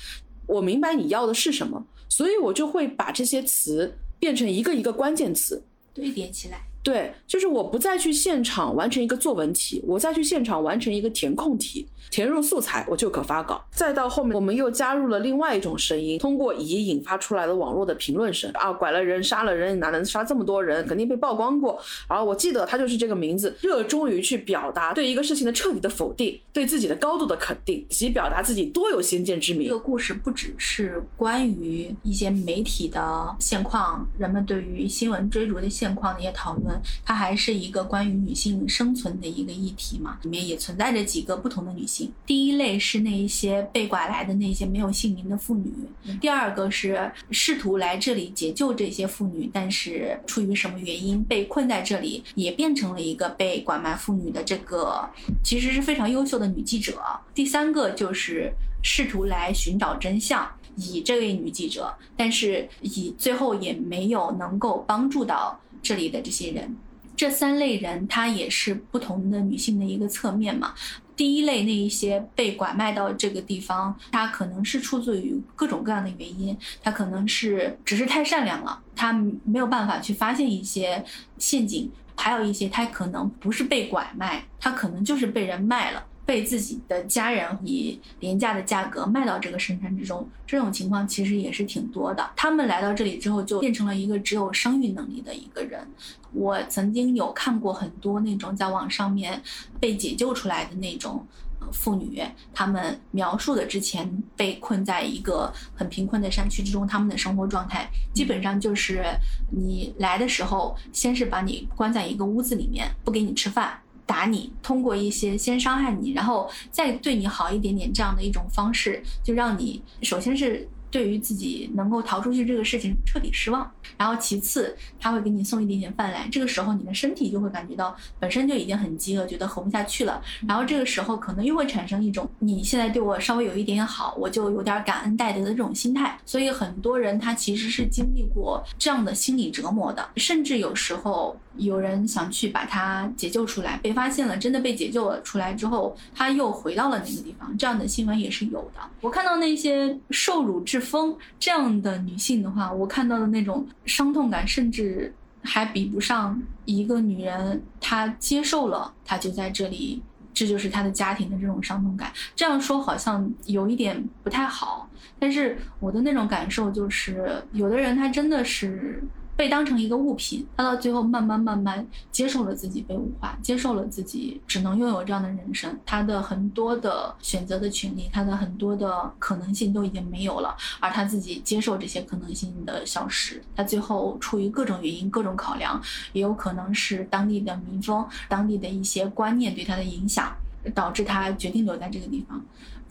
[0.47, 6.61] 我明白你要的是什么，所以我就会把这些词变成一个一个关键词堆叠起来。
[6.83, 13.63] 对，就是我不再去现场完成一个作文题，我再去现场完成一个填空题，填入素材我就可发稿。
[13.71, 20.85] 再到后面，我们又加入了另外一种声音，通过乙引发出来的网络的评论声啊，拐了人，杀了人，哪能杀这么多人？
[20.87, 21.79] 肯定被曝光过。
[22.09, 29.67] 然后我记得他就是这个名字，热衷于去表达对一个事情的彻底的否定，对自己的高度的肯定，以及表达自己多有先见之明。
[29.67, 36.79] 这个故事不只是关于一些媒体的现况，人们对于新闻追逐的现况的一些讨论。
[37.03, 41.94] 它还是一个关于女性生存的一个议题嘛，里面也存在着几个不同的女性。
[42.25, 45.71] 第一类是那一些被拐来的那些没有姓名的妇女，
[46.19, 55.07] 第二个是试图来这里解救这些妇女，但是出于什么原因被困在这里，也变成了一个被拐卖妇女的这个
[55.43, 57.01] 其实是非常优秀的女记者。
[57.33, 65.59] 第三个就是试图来寻找真相，以这位女记者，但是以最后也没有能够帮助到。
[65.85, 66.75] 这里的这些人，
[67.15, 70.73] 这三类人，她也是不同的女性的一个侧面嘛。
[71.15, 81.03] 第一类那一些被拐卖到这个地方，他可能是出自于各种各样的原因，他可能是只是太善良了，他没有办法去发现一些
[81.37, 86.03] 陷阱；还有一些他可能不是被拐卖，他可能就是被人卖了。
[86.25, 92.31] 被自己的家人以廉价的价格卖到这个深山之中，这种情况其实也是挺多的。
[92.35, 95.87] 他们来到这里之后，就变成了一个只有生育能力的一个人。
[96.33, 99.41] 我曾经有看过很多那种在网上面
[99.79, 101.25] 被解救出来的那种
[101.71, 102.21] 妇女，
[102.53, 109.03] 她们描述的之前被困在一个很贫困的山区之中，他们的生活状态基本上就是
[109.51, 113.79] 你来的时候，先是把你关在一个屋子里面，不给你吃饭。
[114.05, 120.67] 打你，通过一些先伤害你，然后再对你好一点点这样的一种方式，就让你首先是。
[120.95, 148.79] 对于自己能够逃出去这个事情彻底失望，然后其次他会给你送一点点饭来，这个时候你的身体就会感觉到本身就已经很饥饿，觉得活不下去了，然后这个时候可能又会产生一种你现在对我稍微有一点点好，我就有点感恩戴德的这种心态，所以很多人他其实是经历过这样的心理折磨的，甚至有时候有人想去把他解救出来，被发现了，真的被解救了出来之后，他又回到了那个地方，这样的新闻也是有的。
[149.01, 150.84] 我看到那些受辱致。
[150.85, 160.01] 风这样的女性的话，我看到的那种伤痛感，甚至还比不上一个女人她接受了，她就在这里，
[160.33, 162.13] 这就是她的家庭的这种伤痛感。
[162.35, 169.03] 这样说好像有一点不太好，但是我的那种感受就是，有的人她真的是。
[169.35, 185.81] 被当成一个物品，他到最后慢慢慢慢接受了自己被物化，接受了自己只能拥有这样的人生，他的很多的选择的权利，他的很多的可能性都已经没有了，而他自己接受这些可能性的消失，他最后出于各种原因、各种考量，
[186.13, 190.33] 也有可能是当地的民风、当地的一些观念对他的影响，
[190.73, 192.41] 导致他决定留在这个地方。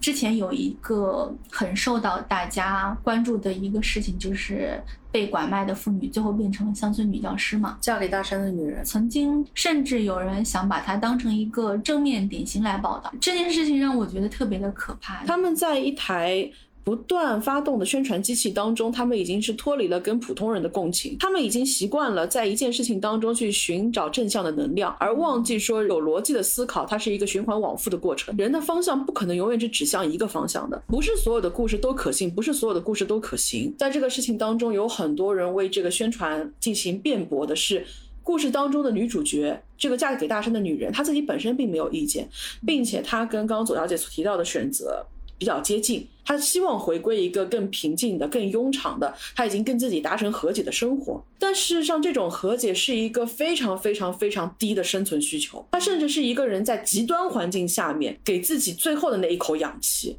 [0.00, 4.78] 之前有一个很受到大家关注的一个事情，就是
[5.14, 8.84] 被拐卖的妇女最后变成了乡村女教师嘛，嫁给大山的女人。
[8.84, 15.24] 曾经甚至有人想把她当成一个正面典型来报道，这件事情让我觉得特别的可怕。
[15.24, 16.50] 他们在一台。
[16.84, 28.36] 不断发动的宣传机器当中，他们已经是脱离了跟普通人的共情，他们已经习惯了在一件事情当中去寻找正向的能量，而忘记说有逻辑的思考，它是一个循环往复的过程。
[28.36, 33.74] 人的方向不可能永远只指向一个方向的，不是所有的故事都可信，不是所有的故事都可行。
[33.78, 37.86] 在这个事情当中，有很多人为这个宣传进行辩驳的是，
[38.22, 42.28] 故事当中的女主角这个嫁给大山的女人，她自己本身并没有意见，
[42.66, 45.06] 并且她跟刚刚左小姐所提到的选择。
[45.38, 51.24] 比较接近，他希望回归一个更平静的、更庸常的，他已经跟自己达成和解的生活。
[51.38, 60.16] 但事实上，这种和解是一个非常非常非常低的生存需求，它甚至是一个人在极端环境下面给自己最后的那一口氧气。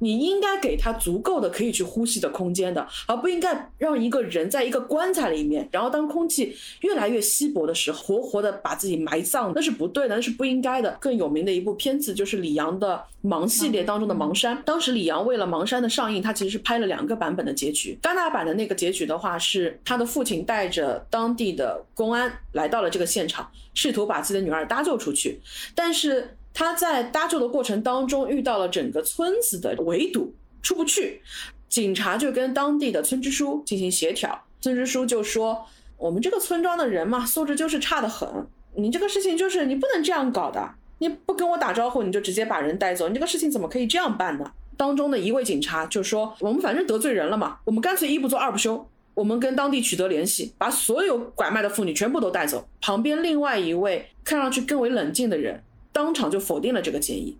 [0.00, 10.96] 你应该给他足够的可以去呼吸的空间的，而不应该让一个人在一个棺材里面，然后当空气越来越稀薄的时候，活活的把自己埋葬，那是不对的，那是不应该的。
[11.00, 17.98] 更有名的一部片子就是李阳的《盲》系列当中的《盲山》，当时李阳为了《盲山》的上映，他其实是拍了两个版本的结局。
[18.02, 25.40] 戛纳版的那个结局的话，是他的父亲带着当地的公安来到了这个现场，试图把自己的女儿搭救出去，
[25.74, 26.36] 但是。
[26.52, 31.22] 他在搭救的过程当中遇到了整个村子的围堵，出不去。
[31.68, 35.64] 警察就跟当地的村支书进行协调，村支书就说
[35.96, 38.28] ：“我们这个村庄的人嘛，素质就是差得很。
[38.74, 52.66] 你这个事情就是你不能这样搞的，你不跟我打招呼，你就直接把人带走，你这个事情怎么可以这样办呢？”当中的一位警察就说：“我们反正得罪人了嘛，我们干脆一不做二不休。”我们跟当地取得联系，把所有拐卖的妇女全部都带走。
[52.80, 57.36] 旁边另外一位看上去更为冷静的人，当场就否定了这个建议，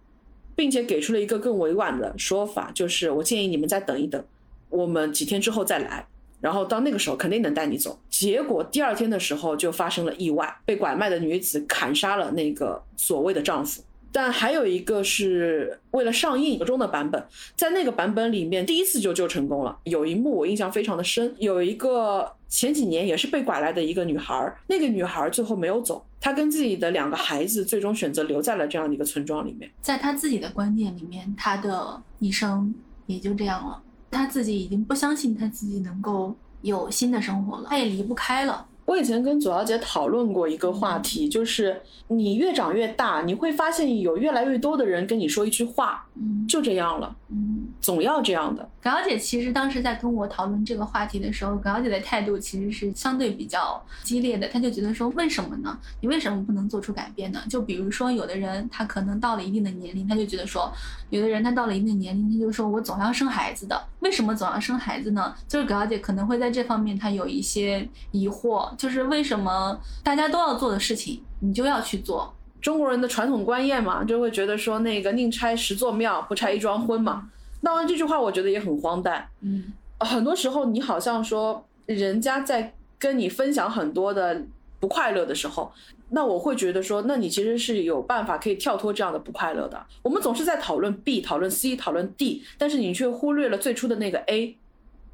[0.54, 4.22] 并且给出了一个更委婉的说法，就是我建议你们再等一等，
[4.68, 6.06] 我们几天之后再来，
[6.40, 7.98] 然后到那个时候肯定能带你走。
[8.08, 13.82] 结果第二天的时候就发生了意外，被拐卖的女子砍杀了那个所谓的丈夫。
[14.12, 17.24] 但还有一个是为了上映中的版本，
[17.54, 19.78] 在那个版本里面，第一次就救成功了。
[19.84, 29.70] 有一幕我印象非常的深，有一个前几年也是被拐来的一个女孩，那个女孩最后没有走，她跟自己的两个孩子最终选择留在了这样的一个村庄里面。
[29.80, 32.74] 在她自己的观念里面，她的一生
[33.06, 33.80] 也就这样了，
[34.10, 38.66] 她自己已经不相信她自己能够有新的生活了，她也离不开了。
[38.90, 48.68] 我以前跟左小姐讨论过一个话题，就是你越长越大，你会发现有越来越多的人跟你说一句话，嗯，就这样了，嗯，总要这样的。
[48.82, 55.78] 葛小姐其实当时在跟我讨论这个话题的时候，葛小姐的态度其实是相对比较激烈的，她就觉得说，为什么呢？
[56.00, 57.40] 你为什么不能做出改变呢？
[57.48, 60.68] 就比如说，有的人他可能到了一定的年龄，他就觉得说，
[61.10, 65.32] 有的人他到了一定的年龄，他就说我总要生孩子的，为什么总要生孩子呢？
[65.46, 68.68] 就是葛小姐可能会在这方面她有一些疑惑。
[68.80, 72.34] 就是为什么大家都要做的事情，你就要去做？
[72.62, 77.30] 中国人的传统观念嘛，就会觉得说那个宁拆十座庙，不拆一桩婚嘛。
[77.62, 79.28] 当然这句话我觉得也很荒诞。
[79.42, 84.42] 嗯，很多时候你好像说人家在跟你分享很多的
[84.78, 85.70] 不快乐的时候，
[86.08, 89.78] 那我会觉得说，那你其实是有办法可以跳脱这样的不快乐的。
[90.00, 94.56] 我们总是在讨论 B，讨论 C，讨论 D，但是你却忽略了最初的那个 A。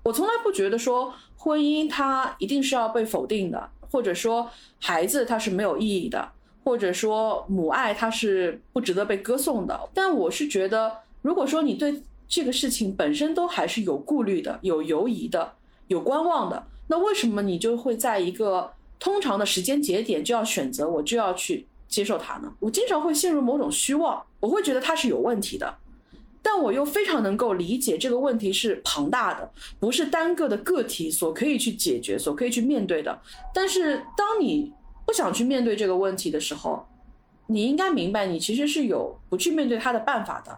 [0.07, 4.49] 我从来不觉得说婚姻它一定是要被否定的，或者说
[4.79, 6.31] 孩子它是没有意义的，
[6.63, 9.89] 或者说母爱它是不值得被歌颂的。
[9.93, 15.55] 但我是觉得，如果说你对这个事情本身都还是有顾虑的、有犹疑的、
[15.89, 22.53] 有观望的，那为什么你就会在一个通常的时间节点就要选择我就要去接受它呢？
[22.61, 25.79] 我经常会陷入某种虚妄，我会觉得它是有问题的。
[26.49, 33.21] 但我又非常能够理解这个问题是庞大的，不是单个的个体所可以去解决、所可以去面对的。
[33.53, 34.73] 但是当你
[35.05, 36.87] 不想去面对这个问题的时候，
[37.49, 40.57] 你应该明白，你其实是有不去面对它的办法的，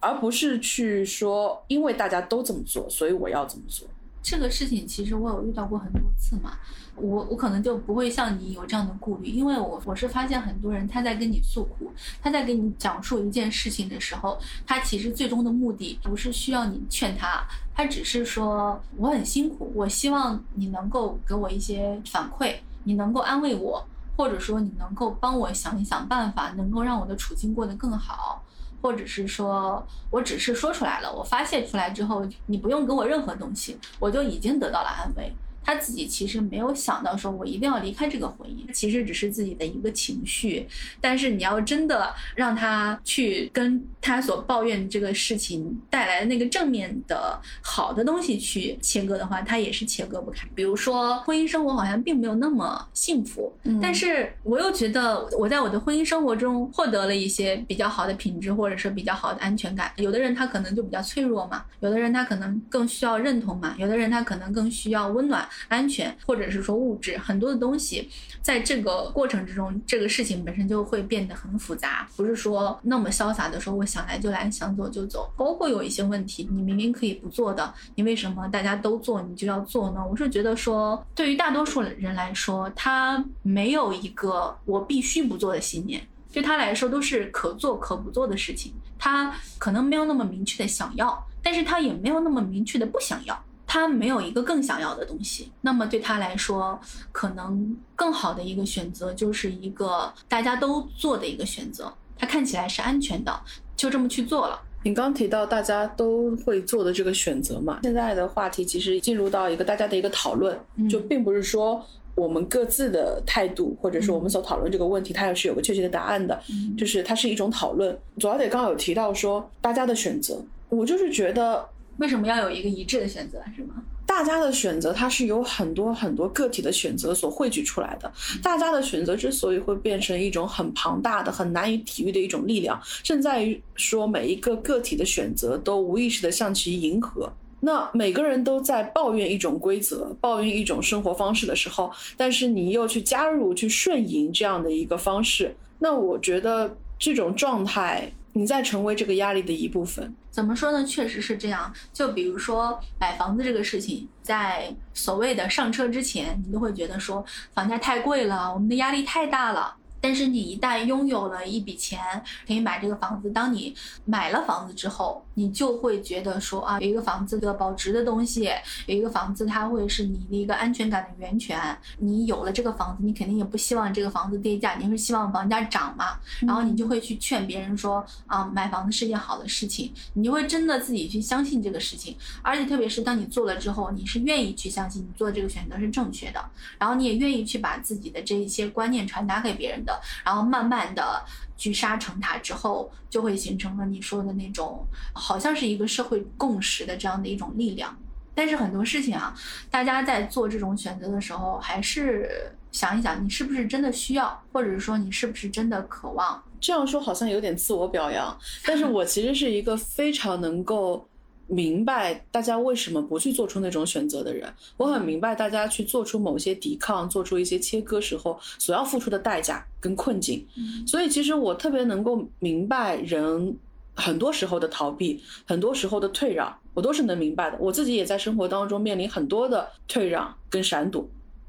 [0.00, 3.88] 而不是去说因为大家都这么做，所以我要这么做。
[4.22, 6.52] 这个事情其实我有遇到过很多次嘛，
[6.94, 11.90] 我我可能就不会像你有这样的顾虑，因为我我是发现很多人他在跟你诉苦，
[12.20, 17.42] 他在跟你讲述一件事情的时候，他其实最终的目的不是需要你劝他，
[17.74, 23.82] 他只是说我很辛苦，我希望你能够给我一些反馈，你能够安慰我，
[24.16, 28.44] 或者说你能够帮我想一想办法，能够让我的处境过得更好。
[28.82, 35.32] 或者是说，我只是说出来了，我发泄出来之后，你不用给我任何东西，我就已经得到了安慰。
[35.70, 40.66] 他自己其实没有想到说，我一定要离开这个婚姻，其实只是自己的一个情绪。
[41.00, 50.44] 但是你要真的让他去跟他所抱怨这个事情带来的那个正面的好的东西去切割的话，他也是切割不开。
[50.56, 59.92] 比如说，婚姻生活好像并没有那么幸福，但是我又觉得我在我的婚姻生活中获得了一些比较好的品质，或者是比较好的安全感。
[59.98, 65.48] 有的人他可能就比较脆弱嘛，有的人他可能更需要认同嘛，有的人他可能更需要温暖。
[65.68, 68.08] 安全，或者是说物质，很多的东西，
[68.42, 75.32] 在这个过程之中，这个事情本身就会变得很复杂，不是说那么潇洒的说我想来就来，想走就走。
[75.36, 80.00] 包括有一些问题，你明明可以不做的，你为什么大家都做你就要做呢？
[80.08, 86.02] 我是觉得说，对于大多数人来说，他没有一个我必须不做的信念，
[86.32, 88.72] 对他来说都是可做可不做的事情。
[88.98, 93.44] 他可能没有那么明确的想要，但是他也没有那么明确的不想要。
[93.72, 96.76] 他没有一个更想要的东西，那么对他来说，
[97.12, 101.92] 可能更好的一个选择就是一个大家都做的一个选择。
[102.18, 103.32] 他看起来是安全的，
[103.76, 104.60] 就这么去做了。
[104.82, 107.78] 你刚提到大家都会做的这个选择嘛？
[107.84, 110.58] 现在的话题其实进入到一个大家的一个讨论，
[110.88, 111.80] 就并不是说
[112.16, 116.42] 我们各自的态度，或者是我们所讨论这个问题，它也是有个确切的答案的，
[116.76, 117.96] 就是它是一种讨论。
[118.18, 121.64] 左小姐刚刚有提到说大家的选择，我就是觉得。
[122.00, 123.74] 为什么要有一个一致的选择，是吗？
[124.06, 128.10] 大家的选择，它是有很多很多个体的选择所汇聚出来的。
[128.42, 137.30] 大家的选择之所以会变成一种很庞大的、很难以体喻的一种力量，正在于说每一个个体的选择都无意识的向其迎合。
[137.60, 148.10] 那每个人都在抱怨一种规则，抱怨一种生活方式的时候，但是你又去加入、去顺应这样的一个方式，那我觉得这种状态。
[148.32, 150.14] 你再成为这个压力的一部分。
[150.30, 150.84] 怎么说呢？
[150.84, 151.72] 确实是这样。
[151.92, 159.74] 就比如说买房子这个事情，在所谓的上车之前，你都会觉得说房价太贵了，我们的压力太大了。
[160.00, 162.00] 但是你一旦拥有了一笔钱，
[162.46, 163.30] 可以买这个房子。
[163.30, 163.74] 当你
[164.04, 168.50] 买了房子之后，你就会觉得说啊，有一个房子的保值的东西，
[168.86, 171.60] 有一个房子它会是你的一个安全感的源泉。
[171.98, 176.18] 你有了这个房子，你肯定也不希望这个房子跌价，你是希望房价涨嘛。
[176.40, 182.16] 然后你就会去劝别人说啊，买房子是件好的事情，你就会真的自己去相信这个事情。
[182.42, 186.42] 而且特别是当你做了之后，你是愿意去相信你做这个选择是正确的，
[186.78, 189.89] 然后你也愿意去把自己的这一些观念传达给别人的。
[190.24, 191.24] 然后慢慢的
[191.56, 197.96] 聚沙成塔之后，就会形成了你说的那种，好像是一个社会共识的这样的一种力量。
[198.34, 199.34] 但是很多事情啊，
[199.70, 206.42] 大家在做这种选择的时候，还是想一想，你是不是真的需要，或者是说你是不是真的渴望。
[206.60, 208.36] 这样说好像有点自我表扬，
[208.66, 211.06] 但是我其实是一个非常能够。
[211.50, 220.46] 明白大家为什么不去做出那种选择的人，我很明白大家去做出某些抵抗、做出一些切割时候所要付出的代价跟困境。
[220.86, 223.56] 所以其实我特别能够明白人
[223.96, 227.58] 很多时候的逃避，很多时候的退让，我都是能明白的。
[227.58, 231.04] 我自己也在生活当中面临很多的退让跟闪躲，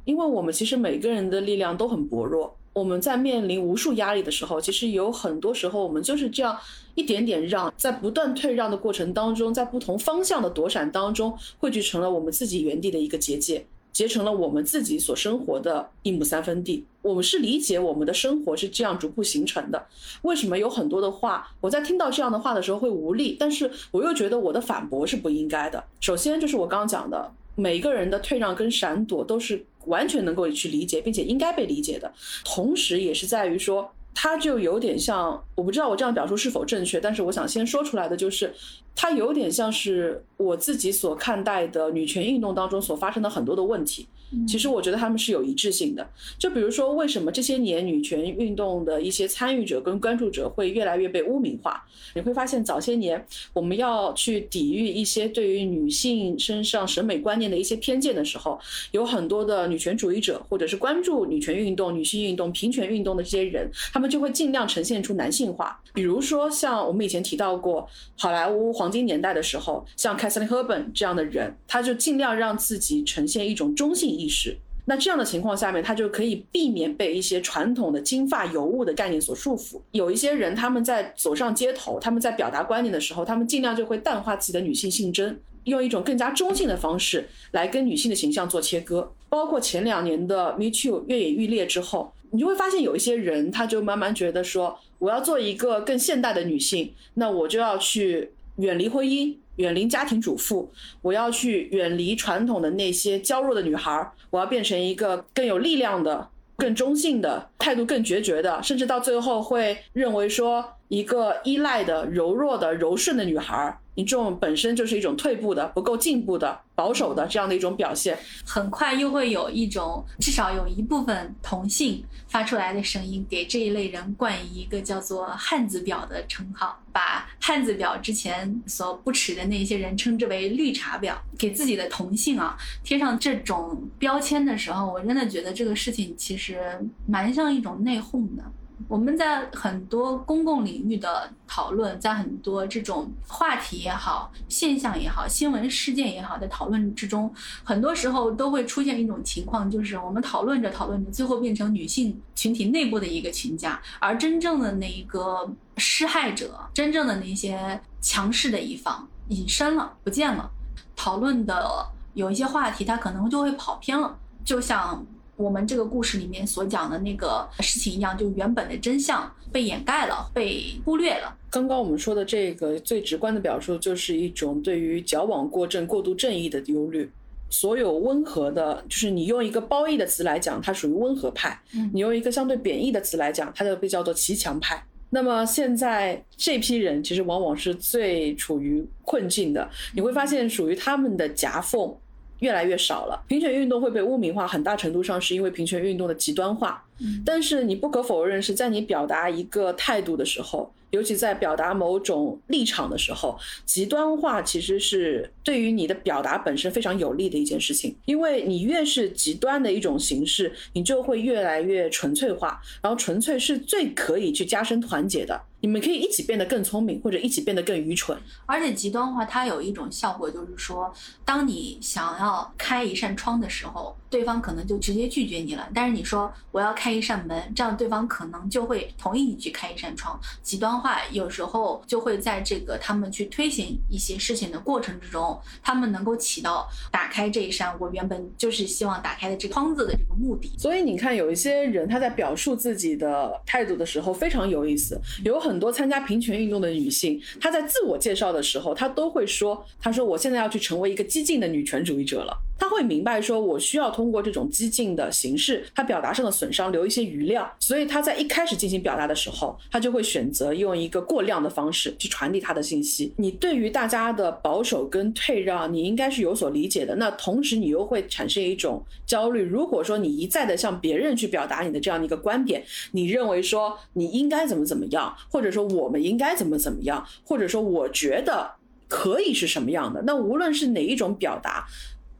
[0.05, 2.57] 因为我们其实每个人的力量都很薄弱。
[2.73, 6.57] 我们在面临无数压力的时候，其实有很多时候我们就是这样
[6.95, 16.85] 一点点让，在不断退让的过程当中，在不同方向的躲闪当中，汇聚成了我们自己原地的一个结界，结成了我们自己所生活的一亩三分地。
[17.01, 19.87] 我们是理解我们的生活是这样逐步形成的。
[20.21, 25.83] 为什么有很多的话，我在听到这样的话的时候会无力，但是我又觉得我的反驳是不应该的。
[25.99, 29.65] 首先就是我刚刚讲的，每个人的退让跟闪躲都是。
[29.85, 32.13] 完全能够去理解，并且应该被理解的，
[32.45, 38.53] 同时也是在于说，它就有点像，我不知道我这样表述是否正确，但是我想先说出来的就是。
[38.93, 44.05] 它有点像是我自己所看待的女权运动当中所发生的很多的问题，
[44.45, 46.05] 其实我觉得他们是有一致性的。
[46.37, 51.81] 就比如说，为什么这些年女权运动的一些参与者跟关注者会越来越被污名化？
[52.15, 58.59] 你会发现，早些年我们要去抵御一些对于女性身上审美观念的一些偏见的时候，
[58.91, 65.79] 有很多的女权主义者或者是关注女权运动、女性运动、平权运动的这些人，他们就会尽量呈现出男性化。
[65.93, 67.87] 比如说，像我们以前提到过
[68.17, 68.71] 好莱坞。
[68.81, 74.57] 黄金年代的时候，像 Kathleen Herban 这样的人，他就尽量让自己呈现一种中性意识。
[74.85, 79.79] 那这样的情况下面，他就可以避免被一些传统的金发尤物的概念所束缚。
[79.91, 89.11] 有一些人，他们在走上街头，他们在表达观念的时候，他们尽量就会淡化自己的女性性征，用一种更加中性的方式来跟女性的形象做切割。
[89.29, 98.31] 包括前两年的 Me Too 越演愈烈之后，你就会发现有一些人，他就慢慢觉得说，我要做一个更现代的女性，那我就要去。
[98.57, 100.69] 远离婚姻，远离家庭主妇，
[101.01, 106.27] 我要去远离传统的那些娇弱的女孩，我要变成一个更有力量的、
[106.57, 113.79] 更中性的态度、更决绝的，甚至到最后会认为说，一个依赖的、柔弱的、柔顺的女孩。
[113.95, 136.61] 你这种本身就是一种退步的、不够进步的、保守的这样的一种表现，很快又会有一种至少有一部分同性发出来的声音，给这一类人冠以一个叫做“汉子婊”的称号，把汉子婊之前所不耻的那些人称之为绿茶婊，给自己的同性啊贴上这种标签的时候，我真的觉得这个事情其实
[137.05, 138.43] 蛮像一种内讧的。
[138.87, 160.49] 我们在很多公共领域的讨论，在很多这种话题也好、现象也好、新闻事件也好的讨论之中，很多时候都会出现一种情况，就是我们讨论着讨论着，最后变成女性群体内部的一个群架，而真正的那一个施害者、真正的那些强势的一方隐身了、不见了，
[160.95, 165.05] 讨论的有一些话题，它可能就会跑偏了，就像。
[165.41, 171.35] 我们这个故事里面所讲的那个事情一样，就原本的真相被掩盖了，被忽略了。
[171.49, 177.09] 刚刚我们说的这个最直观的表述，就是一种对于矫枉过正、过度正义的忧虑。
[177.49, 181.51] 所有温和的，就是你用一个褒义的词来讲，它属于温和派；
[181.91, 184.81] 你用一个相对贬义的词来讲，它就被叫做骑墙派。
[185.09, 191.93] 那么现在这批人其实往往是最处于困境的，你会发现属于他们的夹缝。
[192.41, 196.83] 越来越少了，平权运动会被污名化，很大程度上是因为平权运动的极端化。
[197.25, 207.95] 但是你不可否认是在你表达一个态度的时候，尤其在表达某种立场的时候，极端化其实是对于你的表达本身非常有利的一件事情。
[208.05, 215.41] 因为你越是极端的一种形式，你就会越来越纯粹化，然后纯粹是最可以去加深团结的。
[215.61, 218.17] 你们可以一起变得更聪明，或者一起变得更愚蠢。
[218.47, 220.91] 而且极端化它有一种效果，就是说，
[221.23, 225.69] 当你想要开一扇窗的时候，对方可能就直接拒绝你了。
[225.73, 230.19] 但是你说我要开一扇门，这样对方可能就会同意你去开一扇窗。
[230.41, 240.51] 极端化有时候就会在这个他们去推行一些事情的过程之中，他们能够起到打开这一扇我原本就是希望打开的这个窗子的这个目的。
[240.57, 245.50] 所以你看，有一些人他在表述自己的态度的时候非常有意思，有很。
[245.51, 257.51] 很多参加平权运动的女性，她在自我介绍的时候，她都会说：“她说我现在要去成为一个激进的女权主义者了。”他会明白说，我需要通过这种激进的形式，他表达上的损伤留一些余量。
[257.59, 263.11] 所以他在一开始进行表达的时候，他就会选择用一个过量的方式去传递他的信息。
[263.17, 266.95] 你对于大家的保守跟退让，你应该是有所理解的。
[266.97, 269.41] 那同时，你又会产生一种焦虑。
[269.41, 278.51] 如果说你一再的向别人去表达你的这样的一个观点，你认为说你应该怎么怎么样，或者说我们应该怎么怎么样，或者说我觉得
[278.87, 280.03] 可以是什么样的？
[280.03, 281.65] 那无论是哪一种表达。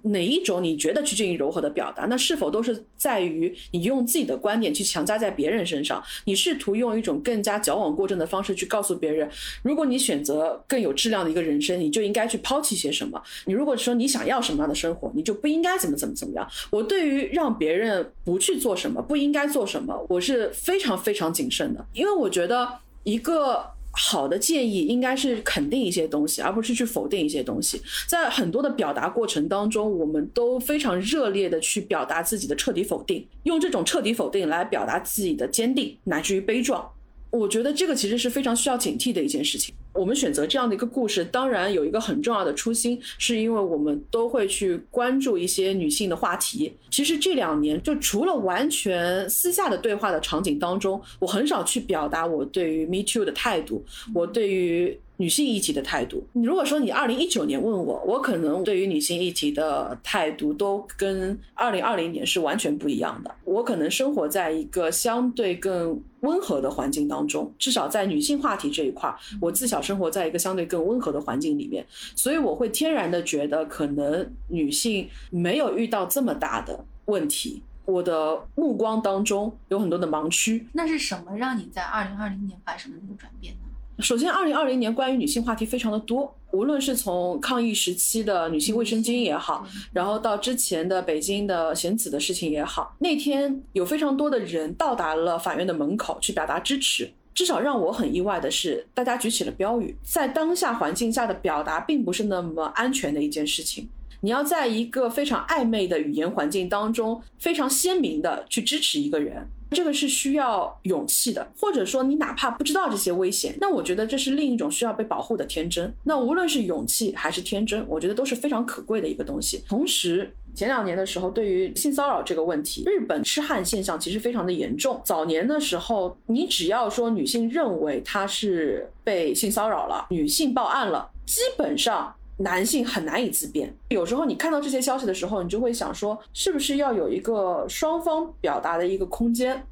[0.04, 2.06] 哪一种你觉得去进行柔和的表达？
[2.06, 6.04] 那是否都是在于你用自己的观点去强加在别人身上？
[6.26, 9.30] 你试图用一种更加矫枉过正的方式去告诉别人，
[9.64, 13.22] 如果你选择更有质量的一个人生，你就应该去抛弃些什么？
[13.45, 16.47] 你如果说你想要什么样的生活，你就不应该怎么怎么怎么样？
[16.70, 23.66] 我对于让别人不去做什么，不应该做什么，我是非常非常谨慎的，因为我觉得一个。
[23.92, 27.82] 好的建议应该是肯定一些东西，而不是去否定一些东西。
[28.08, 36.89] 在很多的表达过程当中，我们都非常热烈的去表达自己的彻底否定，用这种彻底否定来表达自己的坚定，乃至于悲壮。
[37.32, 39.74] 我觉得这个其实是非常需要警惕的一件事情。
[39.94, 46.74] 我们选择这样的一个故事，当然有一个很重要的初心，是因为我们都会去关注一些女性的话题。
[46.90, 54.98] 其实这两年，就除了完全私下的对话的场景当中，我很少去表达我对于 Me Too 的态度，我对于。
[55.22, 63.30] 女性议题的态度，你如果说你二零一九年问我，我可能对于女性议题的态度都跟二零二零年是完全不一样的。
[63.44, 77.62] 我可能生活在一个相对更温和的环境当中，至少在女性话题这一块，我自小生活在一个相对更温和的环境里面，所以我会天然的觉得，可能女性没有遇到这么大的问题。
[77.86, 80.66] 我的目光当中有很多的盲区。
[80.74, 83.60] 那是什么让你在二零二零年发生了这个转变呢？
[84.02, 97.12] 首先，二零二零年关于女性话题非常的多，无论是从抗疫时期的女性卫生巾也好，然后到之前的北京的贤子的事情也好，那天有非常多的人到达了法院的门口去表达支持。
[97.34, 103.88] 至少让我很意外的是，大家举起了标语，在当下环境下的表达并不是那么安全的一件事情。
[104.20, 109.47] 你要在一个非常暧昧的语言环境当中，非常鲜明的去支持一个人。
[109.72, 115.94] 这个是需要勇气的，或者说你哪怕不知道这些危险，那我觉得这是另一种需要被保护的天真。
[116.04, 119.64] 那无论是勇气还是天真，我觉得都是非常可贵的一个东西。
[119.68, 125.02] 同时，前两年的时候，对于性骚扰这个问题，日本痴汉现象其实非常的严重。
[125.06, 132.14] 早年的时候，你只要说女性认为她是被性骚扰了，女性报案了，基本上。
[132.38, 139.64] 男性很难以自辩，有时候你看到这些消息的时候，你就会想说，是不是要有一个双方表达的一个空间？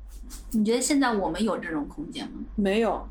[0.52, 2.40] 你觉得现在我们有这种空间吗？
[2.56, 3.08] 没有，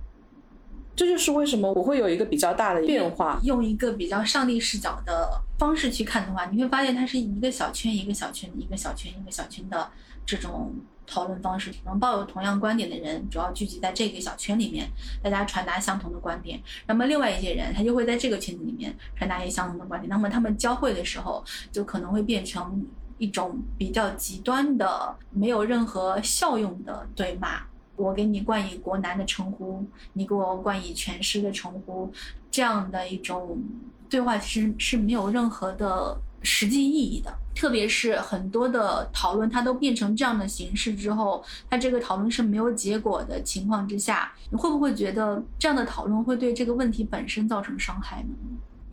[0.94, 3.40] 这就是为什么我会有一个比较大的变化。
[3.42, 5.28] 用一个比较上帝视角的
[5.58, 9.90] 方式去看的话，你会发现它是一个小圈一个小圈一个小圈一个小圈的
[10.24, 10.72] 这种。
[11.10, 14.88] 讨论方式，能抱有同样观点的人主要聚集在这个小圈里面，
[15.22, 16.60] 大家传达相同的观点。
[16.86, 20.08] 那么另外一些人，他就会在这个圈子里面传达一些相同的观点。
[20.08, 21.42] 那么他们交汇的时候，
[21.72, 22.86] 就可能会变成
[23.16, 27.62] 一种比较极端的、没有任何效用的对骂。
[27.96, 32.12] 我给你冠以“国男”的称呼，你给我冠以“全师”的称呼，
[32.50, 33.58] 这样的一种
[34.08, 36.16] 对话其实是没有任何的。
[36.42, 48.28] 实际意义的，特别是很多的讨论，它都变成这样的形式之后，它这个讨论是没有结果的情况之下，你会不会觉得这样的讨论会对这个问题本身造成伤害呢？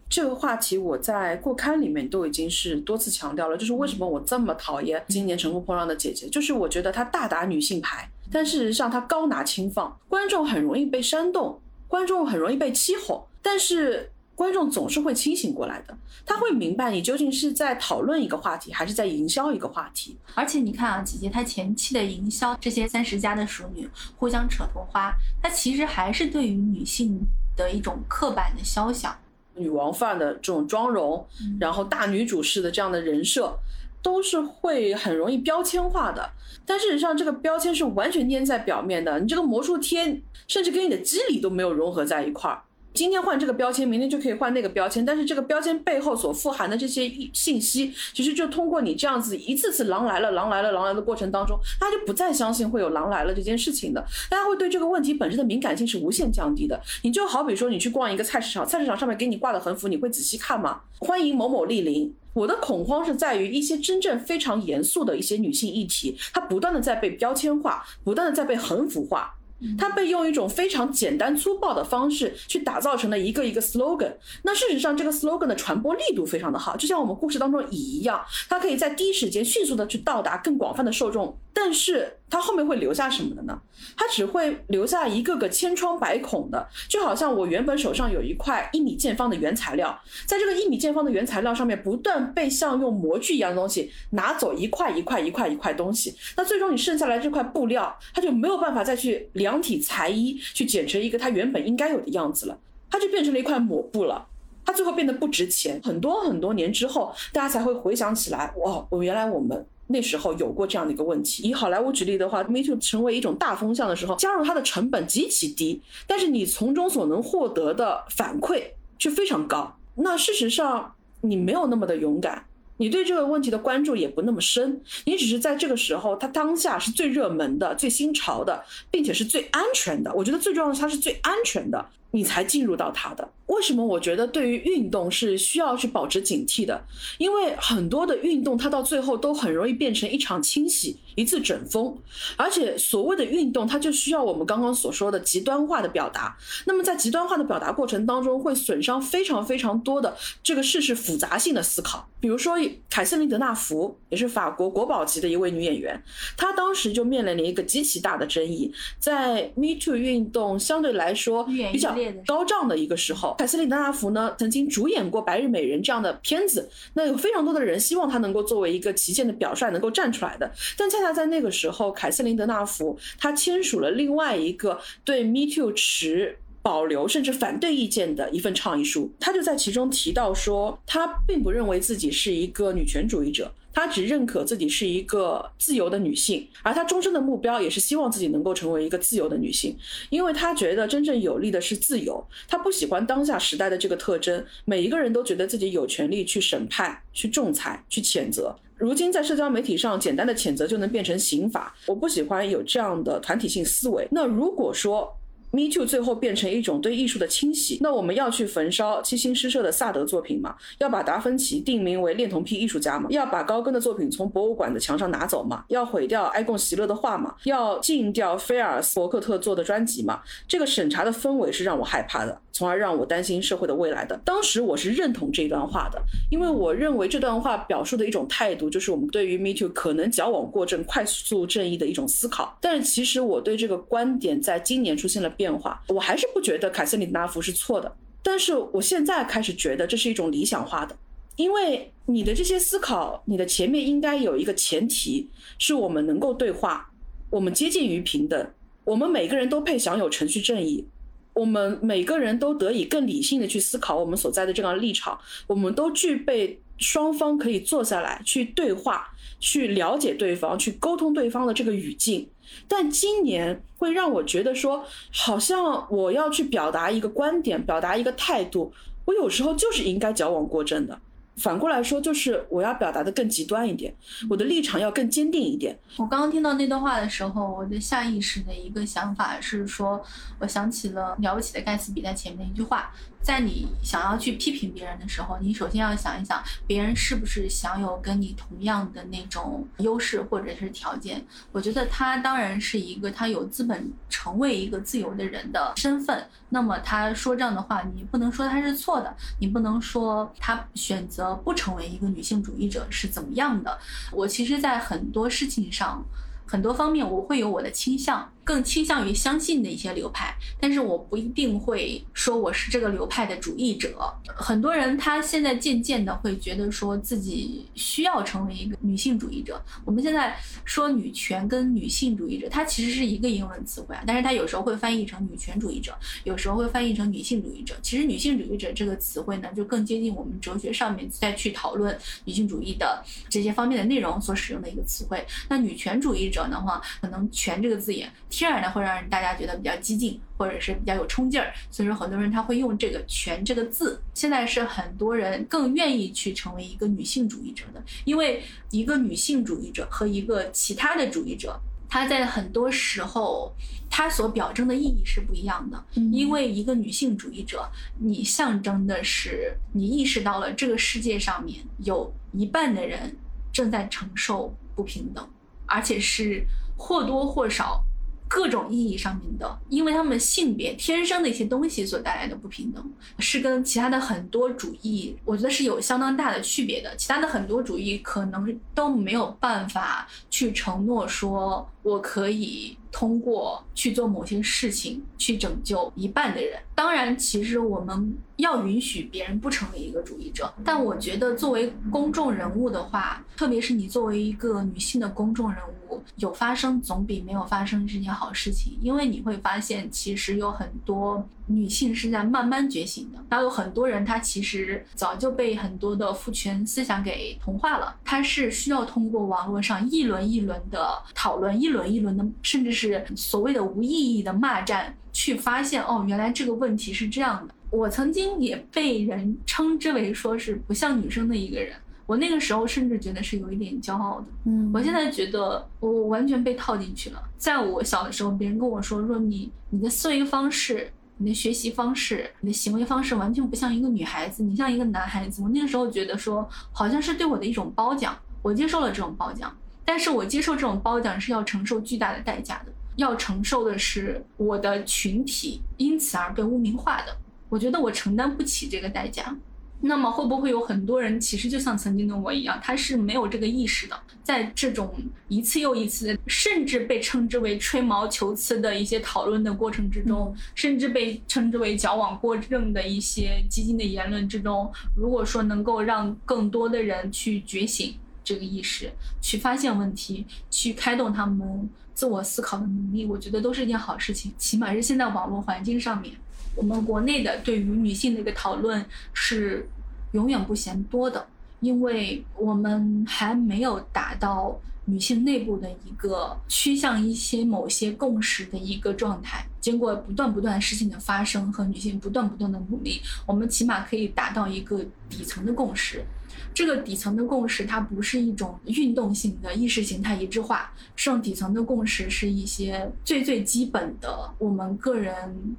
[0.10, 14.12] 这个话题我在过刊里面都已经是多次强调了，就是为什么我这么讨厌今年乘风破浪的姐姐，就是我觉得她大打女性牌，但事实上她高拿轻放，观众很容易被煽动，观众很容易被欺哄，但是。
[14.36, 20.18] 观众总是会清醒过来的，他会明白你究竟是在讨论一个话题，还是在营销一个话题。
[20.34, 27.18] 而且你看啊，姐姐她前期的营销这些三十加的熟女互相扯头花，她其实还是对于女性
[27.56, 29.18] 的一种刻板的肖想，
[29.56, 31.26] 女王范的这种妆容，
[31.58, 33.58] 然后大女主式的这样的人设，
[34.02, 36.30] 都是会很容易标签化的。
[36.66, 42.62] 但事实上，这个标签是完全粘在表面的，你这个魔术贴甚至跟你的肌理都没有融合在一块儿。
[42.96, 56.82] 今天换这个标签，明天就可以换那个标签，但是这个标签背后所富含的这些信息，其实就通过你这样子一次次“狼来了，狼来了，狼来了”的过程当中，大家就不再相信会有“狼来了”这件事情的，大家会对这个问题本身的敏感性是无限降低的。
[57.04, 60.80] 你就好比说，你去逛一个菜市场，菜市场上面给你挂的横幅，你会仔细看吗？
[61.00, 62.16] 欢迎某某莅临。
[62.34, 69.35] 我的恐慌是在于一些真正非常严肃的一些女性议题，它不断的在被标签化，不断的在被横幅化。
[69.78, 74.14] 它被用一种非常简单粗暴的方式去打造成了一个一个 slogan。
[74.44, 81.38] 那事实上，这个 slogan 的传播力度非常的好，就像我们故事当中乙一样，它可以在第一时间迅速的去到达更广泛的受众。
[81.54, 83.62] 但是它后面会留下什么的呢？
[83.96, 102.58] 它只会留下一个个千疮百孔的，就好像我原本手上有一块一米见方的原材料，在这个一米见方的原材料上面不断被像用模具一样的东西拿走一块一块一块一块东西，那最终你剩下来这块布料，它就没有办法再去量体裁衣，去剪成一个它原本应该有的样子了，
[102.90, 104.28] 它就变成了一块抹布了，
[104.66, 105.80] 它最后变得不值钱。
[105.84, 109.66] 很多很多年之后，大家才会回想起来，哇，我原来我们。
[109.88, 111.44] 那时候有过这样的一个问题。
[111.44, 118.64] 以好莱坞举例的话，Me Too 成为一种大风向的时候，加入它的成本极其低，但是你从中所能获得的反馈
[118.98, 119.78] 却非常高。
[119.96, 122.46] 那事实上，你没有那么的勇敢，
[122.78, 130.14] 你对这个问题的关注也不那么深，你只是在这个时候，它当下是最热门的、最新潮的，并且是最安全的。
[130.14, 131.86] 我觉得最重要的是，它是最安全的。
[132.16, 133.30] 你才进入到它的。
[133.48, 136.84] 为什么我觉得对于运动是需要去保持警惕的？
[137.20, 141.96] 因为很多的运动它到最后都很容易变成一场清洗、一次整风，
[142.38, 146.36] 而且所谓的运动它就需要我们刚刚所说的极端化的表达。
[146.66, 152.10] 那么在极端化的表达过程当中，会损伤非常非常多的这个事实复杂性的思考。
[152.20, 152.56] 比如说
[152.90, 156.02] 凯瑟琳·德纳福也是法国国宝级的一位女演员，
[156.36, 161.96] 她当时就面临了一个极其大的争议，在 Me Too 运动相对来说比较。
[162.26, 170.52] 高涨的一个时候，凯瑟琳·德纳福呢曾经主演过《白日美人》这样的片子，那有非常多的人希望她能够作为一个旗舰的表率能够站出来的。
[170.78, 183.52] 但恰恰在那个时候，凯瑟琳·德纳福她签署了另外一个对 Me Too 持保留甚至反对意见的一份倡议书，她就在其中提到说，她并不认为自己是一个女权主义者。
[183.76, 189.78] 她只认可自己是一个自由的女性，而她终身的目标也是希望自己能够成为一个自由的女性，
[190.10, 192.26] 因为她觉得真正有利的是自由。
[192.48, 198.56] 她不喜欢当下时代的这个特征，每一个人都觉得自己有权利去审判、去仲裁、去谴责。
[198.78, 201.76] 如今在社交媒体上，简单的谴责就能变成刑法。
[201.86, 204.08] 我不喜欢有这样的团体性思维。
[204.12, 205.14] 那如果说
[205.56, 210.56] ，Me Too 最后变成一种对艺术的清洗，那我们要去焚烧七星诗社的萨德作品吗？
[210.80, 213.08] 要把达芬奇定名为恋童癖艺术家吗？
[213.10, 215.64] 要把高更的作品从博物馆的墙上拿走吗？
[215.70, 217.34] 要毁掉埃贡席勒的画吗？
[217.46, 220.22] 要禁掉菲尔斯伯克特做的专辑吗？
[220.48, 222.42] 这个审查的氛围是让我害怕的。
[222.52, 224.18] 从而让我担心社会的未来的。
[224.24, 226.02] 当时我是认同这一段话的，
[226.32, 232.58] 因为我认为这段话表述的一种态度，就是我们对于 Me Too 可能矫枉过正、快速正义的一种思考。
[232.62, 237.96] 但是其实我对这个观点在今年出现了变变化，我还是不觉得凯瑟琳·纳福是错的。
[238.24, 240.98] 但是我现在开始觉得这是一种理想化的，
[241.36, 245.30] 因为你的这些思考，你的前面应该有一个前提，
[245.60, 246.90] 是我们能够对话，
[247.30, 248.52] 我们接近于平等，
[248.84, 250.88] 我们每个人都配享有程序正义。
[251.36, 262.30] 我们每个人都得以更理性的去思考我们所在的这样立场，我们都具备双方可以坐下来去对话、去了解对方、去沟通对方的这个语境。
[262.68, 268.72] 但今年会让我觉得说，好像我要去表达一个观点、表达一个态度，
[269.06, 271.00] 我有时候就是应该矫枉过正的。
[271.38, 273.94] 反过来说，就是我要表达的更极端一点，
[274.30, 275.78] 我的立场要更坚定一点。
[275.98, 280.02] 我刚刚听到那段话的时候，我的下意识的一个想法是说，
[280.40, 282.90] 我想起了了不起的盖茨比在前面的一句话。
[283.26, 291.26] 在你想要去批评别人的时候，你首先要想一想，别人是不是享有跟你同样的那种优势或者是条件。
[291.52, 296.24] 我觉得他当然是一个他有资本成为一个自由的人的身份。
[296.50, 303.76] 那么他说这样的话，你不能说他是错的，你不能说他选择不成为一个女性主义者是怎么样的。
[304.12, 306.06] 我其实，在很多事情上。
[306.48, 313.96] 很多方面我会有我的倾向，更倾向于相信的一些流派，但是我不一定会说我是这个流派的主义者。
[314.26, 319.64] 很多人他现在渐渐的会觉得说自己需要成为一个女性主义者。
[319.86, 327.76] 我们现在说女权跟女性主义者，它其实是一个英文词汇啊，但是它有时候会翻译成女权主义者，有时候会翻译成女性主义者。
[327.84, 335.24] 其实女性主义者这个词汇呢，就更接近我们哲学上面再去讨论女性主义的这些方面的内容所使用的一个词汇。
[335.48, 344.02] 那女权主义者的话，可能“权”这个字眼，天然的会让人大家觉得比较激进，或者是比较有冲劲儿，所以说很多人他会用这个“权”这个字。
[344.14, 351.60] 现在是很多人更愿意去成为一个女性主义者的，因为一个女性主义者和一个其他的主义者。
[351.88, 353.54] 他在很多时候，
[353.90, 355.82] 他所表征的意义是不一样的。
[356.12, 357.70] 因为一个女性主义者，
[358.00, 363.16] 你象征的是你意识到了这个世界上面有一半的人
[363.54, 365.26] 正在承受不平等，
[365.68, 367.85] 而且是或多或少
[368.28, 376.96] 各种意义上面的，因为他们性别天生的一些东西所带来的不平等，是跟其他的很多主义，我觉得是有相当大的区别的。
[376.96, 381.68] 其他的很多主义可能都没有办法去承诺说。
[381.86, 386.58] 我可以通过去做某些事情去拯救一半的人。
[386.74, 390.54] 当然，其实我们要允许别人不成为一个主义者。
[390.64, 398.80] 但我觉得，作为公众人物的话，特别是你作为一个女性的公众人物，有发生总比没有发生是件好事情。
[398.82, 403.20] 因为你会发现，其实有很多女性是在慢慢觉醒的。
[403.30, 407.94] 然后有很多人，她其实早就被很多的父权思想给同化了。
[408.06, 411.66] 她是需要通过网络上一轮一轮的讨论，一。
[411.66, 417.54] 一轮一轮的，甚至是所谓的无意义的骂战，去发现哦，原来这个问题是这样的。
[417.72, 421.76] 我曾经也被人称之为说是不像女生的一个人，
[422.06, 424.28] 我那个时候甚至觉得是有一点骄傲的。
[424.44, 427.22] 嗯，我现在觉得我完全被套进去了。
[427.36, 435.42] 在我小的时候，别人跟我说说你你的思维方式、你的学习方式、你的行为方式完全不像一个女孩子，你像一个男孩子。
[435.42, 439.56] 我那个时候觉得说好像是对我的一种褒奖，我接受了这种褒奖。
[439.86, 447.16] 但是我接受这种褒奖是要承受巨大的代价的，要承受的是我的群体因此而被污名化的。
[447.50, 449.36] 我觉得我承担不起这个代价。
[449.82, 454.94] 那么会不会有很多人其实就像曾经的我一样，他是没有这个意识的，在这种
[455.28, 467.96] 一次又一次的，甚至被称之为吹毛求疵的一些讨论的过程之中，甚至被称之为矫枉过正的一些激进的言论之中，如果说能够让更多的人去觉醒。
[468.28, 474.34] 这个意识去发现问题，去开动他们自我思考的能力，我觉得都是一件好事情。
[474.36, 476.16] 起码是现在网络环境上面，
[476.56, 478.84] 我们国内的对于女性的一个讨论
[479.14, 479.68] 是
[480.14, 481.28] 永远不嫌多的，
[481.60, 489.46] 因为我们还没有达到女性内部的一个趋向一些某些共识的一个状态。
[489.60, 496.06] 经过不断不断事情的发生和女性不断不断的努力，我们起码可以达到一个底层的共识。
[496.54, 505.14] 这个底层的共识，它不是一种运动性的意识形态一致化，这种底层的共识是一些最最基本的我们个人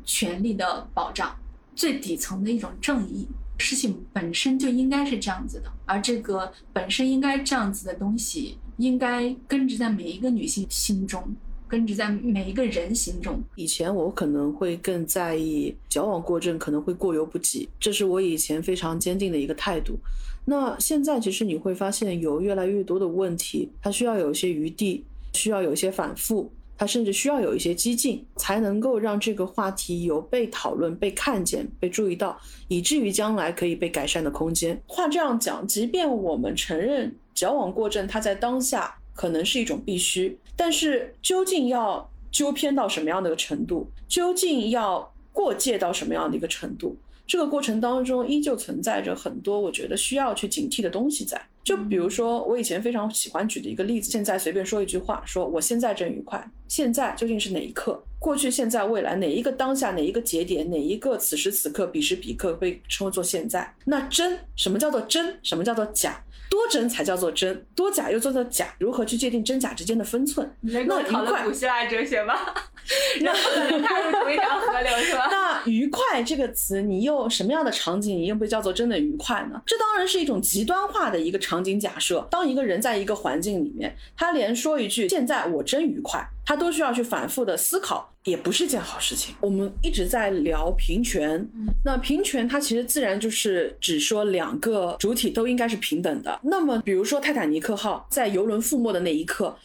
[0.05, 1.37] 权利的保障，
[1.75, 3.27] 最底层的一种正义。
[3.59, 11.35] 事情本身就应该是这样子的，而这个本身应该这样子的东西，应该根植在每一个女性心中。
[11.69, 13.43] 根植在每一个人心中。
[13.57, 19.99] 以前我可能会更在意矫枉过正，可能会过犹不及，这是我以前非常坚定的一个态度。
[20.47, 34.81] 那现在其实你会发现，有越来越多的问题，它需要有一些余地，需要有一些反复，它甚至需要有一些激进，才能够让这个话题有被讨论、被看见、被注意到，以至于将来可以被改善的空间。
[34.87, 38.97] 话这样讲，即便我们承认矫枉过正，它在当下。
[39.17, 46.95] 可能是一种必须，但是究竟要纠偏到什么样的一个程度，究竟要过界到什么样的一个程度，
[47.27, 51.41] 这个过程当中依旧存在着很多我觉得需要去警惕的东西在。
[51.65, 56.49] 就比如说我以前非常喜欢举的一个例子，现在随便说一句话，说我现在真愉快。
[56.69, 58.01] 现在究竟是哪一刻？
[58.21, 59.91] 过去、现在、未来，哪一个当下？
[59.91, 60.71] 哪一个节点？
[60.71, 63.75] 哪一个此时此刻、彼时彼刻被称作现在？
[63.85, 65.37] 那真什么叫做真？
[65.43, 66.23] 什么叫做假？
[66.49, 70.49] 多真才叫做真，多假又叫做假，如何去界定真假之间的分寸？
[70.61, 72.35] 那讨论古希腊哲学吗，
[73.21, 73.41] 然后
[73.81, 75.27] 踏入同一条河流是吧？
[75.31, 79.61] 那愉快这个词，你用什么样的场景，你又被叫做真的愉快呢？
[79.67, 82.27] 这当然是一种极端化的一个场景假设。
[82.31, 88.11] 当一个人在一个环境里面，他连说一句“现在我真愉快”，他都需要去反复的思考。
[88.27, 89.33] 也不是件好事情。
[89.41, 91.49] 我们一直在聊平权，
[91.85, 96.41] 那平权它其实自然就是只说两个主体都应该是平等的。
[96.43, 99.57] 那么，比如说泰坦尼克号在游轮覆没的那一刻，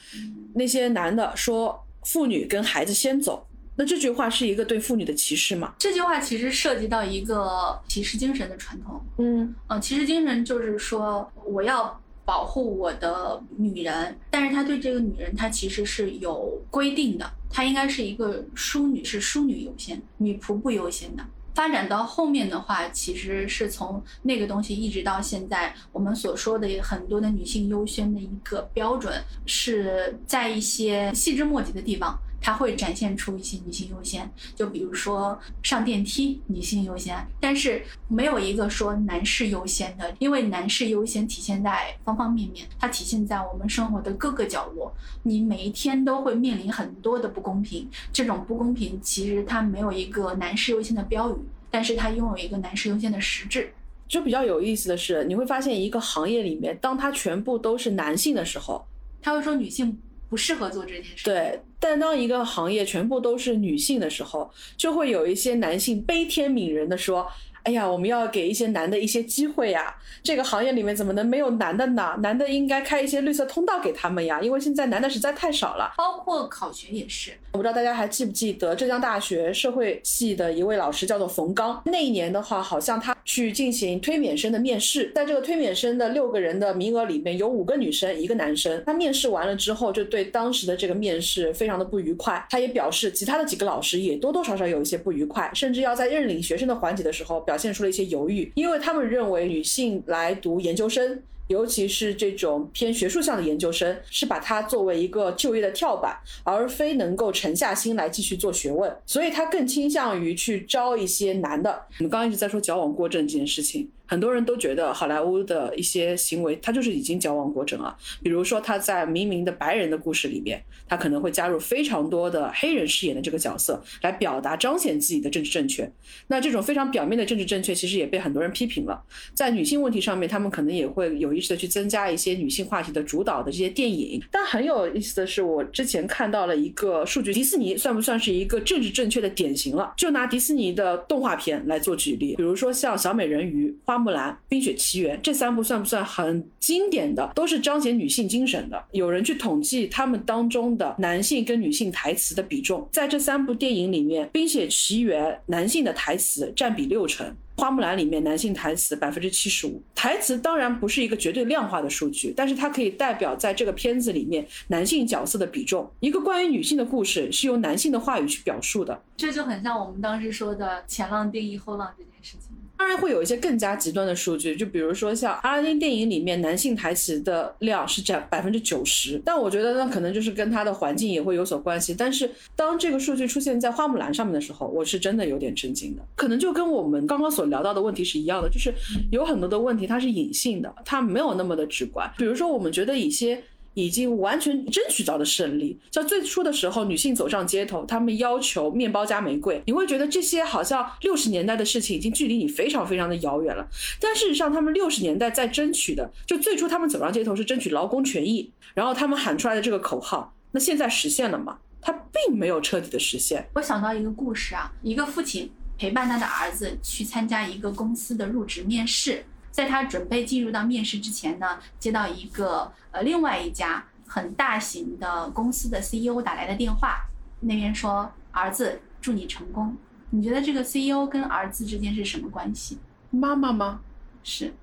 [0.54, 3.48] 那些男的说妇女跟孩子先走。
[3.76, 5.74] 那这句话是一个对妇女的歧视吗？
[5.80, 9.02] 这句话其实涉及到一个骑士精神的传统。
[9.18, 21.24] 嗯，呃，骑士精神就是说我要保护我的女人，但是他对这个女人，他其实是有规定的，她应该是一个淑女，是淑女优先，女仆不优先的。
[21.54, 32.18] 发展到后面的话，其实是从那个东西一直到现在，我们所说的很多的女性优先的一个标准，是在一些细枝末节的地方。
[32.42, 44.92] 它会展现出一些女性优先，就比如说上电梯女性优先，但是没有一个说男士优先的，因为男士优先体现在方方面面，它体现在我们生活的各个角落，
[45.24, 51.36] 你每一天都会面临很多的不公平，这种不公平其实它没有一个男士优先的标语，
[51.70, 53.72] 但是它拥有一个男士优先的实质。
[54.08, 58.86] 就比较有意思的是，你会发现一个行业里面，当它全部都是男性的时候，
[59.22, 59.98] 他会说女性。
[60.32, 61.24] 不适合做这件事。
[61.24, 67.28] 对，但当一个行业全部都是女性的时候，就会有一些男性悲天悯人的说。
[67.64, 69.96] 哎呀，我们要给一些男的一些机会呀！
[70.24, 72.16] 这个行业里面怎么能没有男的呢？
[72.18, 75.94] 男的应该开一些绿色通道给他们呀，因为现在男的实在太少了。
[75.96, 81.82] 包括考学也是，我不知道大家还记不记得浙江大学社会系的一位老师叫做冯刚。
[81.86, 88.82] 那一年的话，好像他去进行推免生的面试，在这个推免生的六个人的名额里面有五个女生，一个男生。
[88.86, 92.46] 他面试完了之后，就对当时的这个面试非常的不愉快。
[92.50, 97.42] 他也表示，其他的几个老师也多多少少有一些不愉快，甚至要在认领学生的环节的时候。
[97.42, 101.22] 表现出了一些犹豫，因为他们认为女性来读研究生，
[101.52, 108.92] 尤其是这种偏学术向的研究生，是把它作为一个就业的跳板，而非能够沉下心来继续做学问。
[109.06, 111.84] 所以他更倾向于去招一些男的。
[112.00, 113.90] 我们刚刚一直在说矫枉过正这件事情。
[114.12, 117.96] 很多人都觉得好莱坞的一些行为，他就是已经矫枉过正了。
[118.22, 125.90] 比如说他在明明的白人的故事里面，他可能会加入非常多的黑人饰演的这个角色，来表达彰显自己的政治正确。
[126.28, 129.02] 那这种非常表面的政治正确，其实也被很多人批评了。
[129.34, 134.22] 在女性问题上面，他们可能也会有意识的去增加一些女性话题的主导的这些电影。
[134.30, 139.94] 但很有意思的是，我之前看到了一个数据，迪士尼算不算是一个政治正确的典型了？
[139.96, 144.01] 就拿迪士尼的动画片来做举例，比如说像小美人鱼、花。
[144.02, 147.32] 木兰、冰雪奇缘这三部算不算很经典的？
[147.36, 148.84] 都是彰显女性精神的。
[148.92, 159.82] 有人去统计他们当中的男性跟女性台词的比重，在这三部电影里面，冰雪奇缘男性的台词占比六成，花木兰里面男性台词百分之七十五。
[159.94, 165.88] 台词当然不是一个绝对量化的数据，但是它可以代表在这个片子里面男性角色的比重。
[166.00, 172.38] 一个关于女性的故事是由男性的话语去表述的，这就很像我们当时说的前浪定义后浪这件事。
[172.82, 181.94] 当然会有一些更加极端的数据，就比如说像阿拉丁电影里面男性台词的量是占百分之九十，但我觉得那可能就是跟他的环境也会有所关系。
[181.96, 186.02] 但是当这个数据出现在花木兰上面的时候，我是真的有点震惊的。
[186.16, 188.74] 可能就跟我们刚刚所聊到的问题是一样的，就是
[189.12, 192.12] 有很多的问题它是隐性的，它没有那么的直观。
[192.18, 193.44] 比如说我们觉得一些。
[193.74, 203.66] 已经完全争取到的胜利，像最初的时候，女性走上街头，她们要求面包加玫瑰，你会觉得这些好像六十年代的事情已经距离你非常非常的遥远了。
[204.00, 211.60] 但事实上，他们六十年代在争取的，就最初他们走上街头是争取劳工权益，然后他们喊出来的这个口号，那现在实现了吗？
[211.82, 213.48] 它并没有彻底的实现。
[213.56, 219.26] 我想到一个故事啊，一个父亲陪伴他的儿子去参加一个公司的入职面试。
[219.52, 227.06] 在他准备进入到面试之前呢，接到一个呃另外一家很大型的公司的 CEO 打来的电话，
[227.42, 229.76] 那边说儿子祝你成功。
[230.12, 232.80] 你觉得这个 CEO 跟儿子之间是什么关系？
[233.10, 233.82] 妈妈吗？
[234.24, 234.54] 是。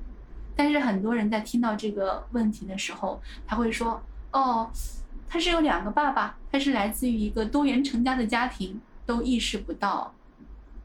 [0.54, 4.70] 但是很多人在听到这个问题的时候，他会说哦，
[5.28, 10.14] 他是有两个爸爸，他是来自于一个多元成家的家庭，都意识不到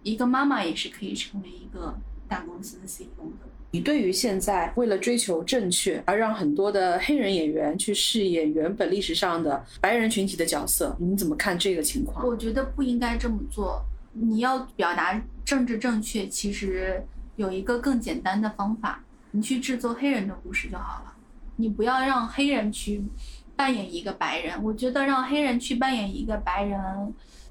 [0.03, 1.97] 一个妈妈也是可以成为一个
[2.27, 3.47] 大公司的 CEO 的。
[3.73, 12.23] 你对于现在为了追求正确而让很多的黑人演员去饰演原本历史上的白人群体的角色，你怎么看这个情况？
[12.23, 13.83] 我觉得不应该这么做。
[14.11, 17.03] 你要表达政治正确，其实
[17.35, 21.13] 有一个更简单的方法，你去制作黑人的故事就好了。
[21.55, 23.03] 你不要让黑人去
[23.55, 24.63] 扮演一个白人。
[24.63, 26.79] 我觉得让黑人去扮演一个白人，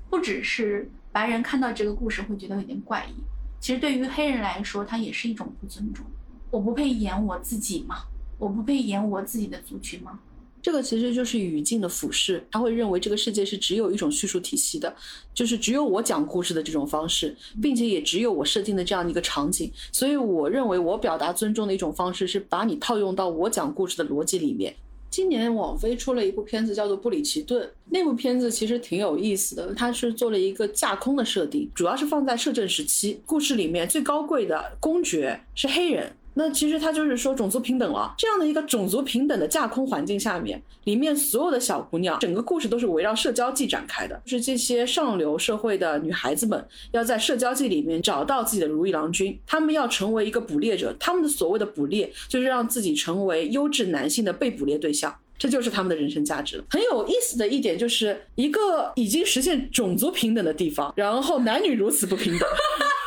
[0.09, 3.15] 不只是白人看到这个故事会觉得有点怪异。
[3.63, 6.05] 其实对于黑人来说，他也是一种不尊重。
[6.51, 7.95] 我不配演我自己吗？
[8.37, 10.19] 我不配演我自己的族群吗？
[10.61, 12.45] 这个其实就是语境的俯视。
[12.51, 14.93] 他会认为这个世界是只有一种叙述体系的，
[15.33, 19.71] 就是只有我讲故事的这种方式，并且也只有我设定的这样的一个场景。
[19.93, 24.75] 所以我认为我表达尊重的一种方式是把你套用到我讲故事的逻辑里面。
[25.13, 33.21] 今年网飞出了一部片子叫做《布里奇顿》，那部片子其实挺有意思的，它是做了一个架空的设定，主要是放在摄政时期。
[33.27, 36.11] 故事里面最高贵的公爵是黑人。
[36.35, 56.65] 那其实他就是说种族平等了，这样的一个种族平等的架空环境下面，里面所有的小姑娘，整个故事都是围绕社交季展开的，就是这些上流社会的女孩子们要在社交季里面找到自己的如意郎君，她们要成为一个捕猎者，她们的所谓的捕猎就是让自己成为优质男性的被捕猎对象，这就是他们的人生价值。
[56.71, 62.49] 很有意思的一点就是一个已经实现种族平等的地方，然后男女如此不平等。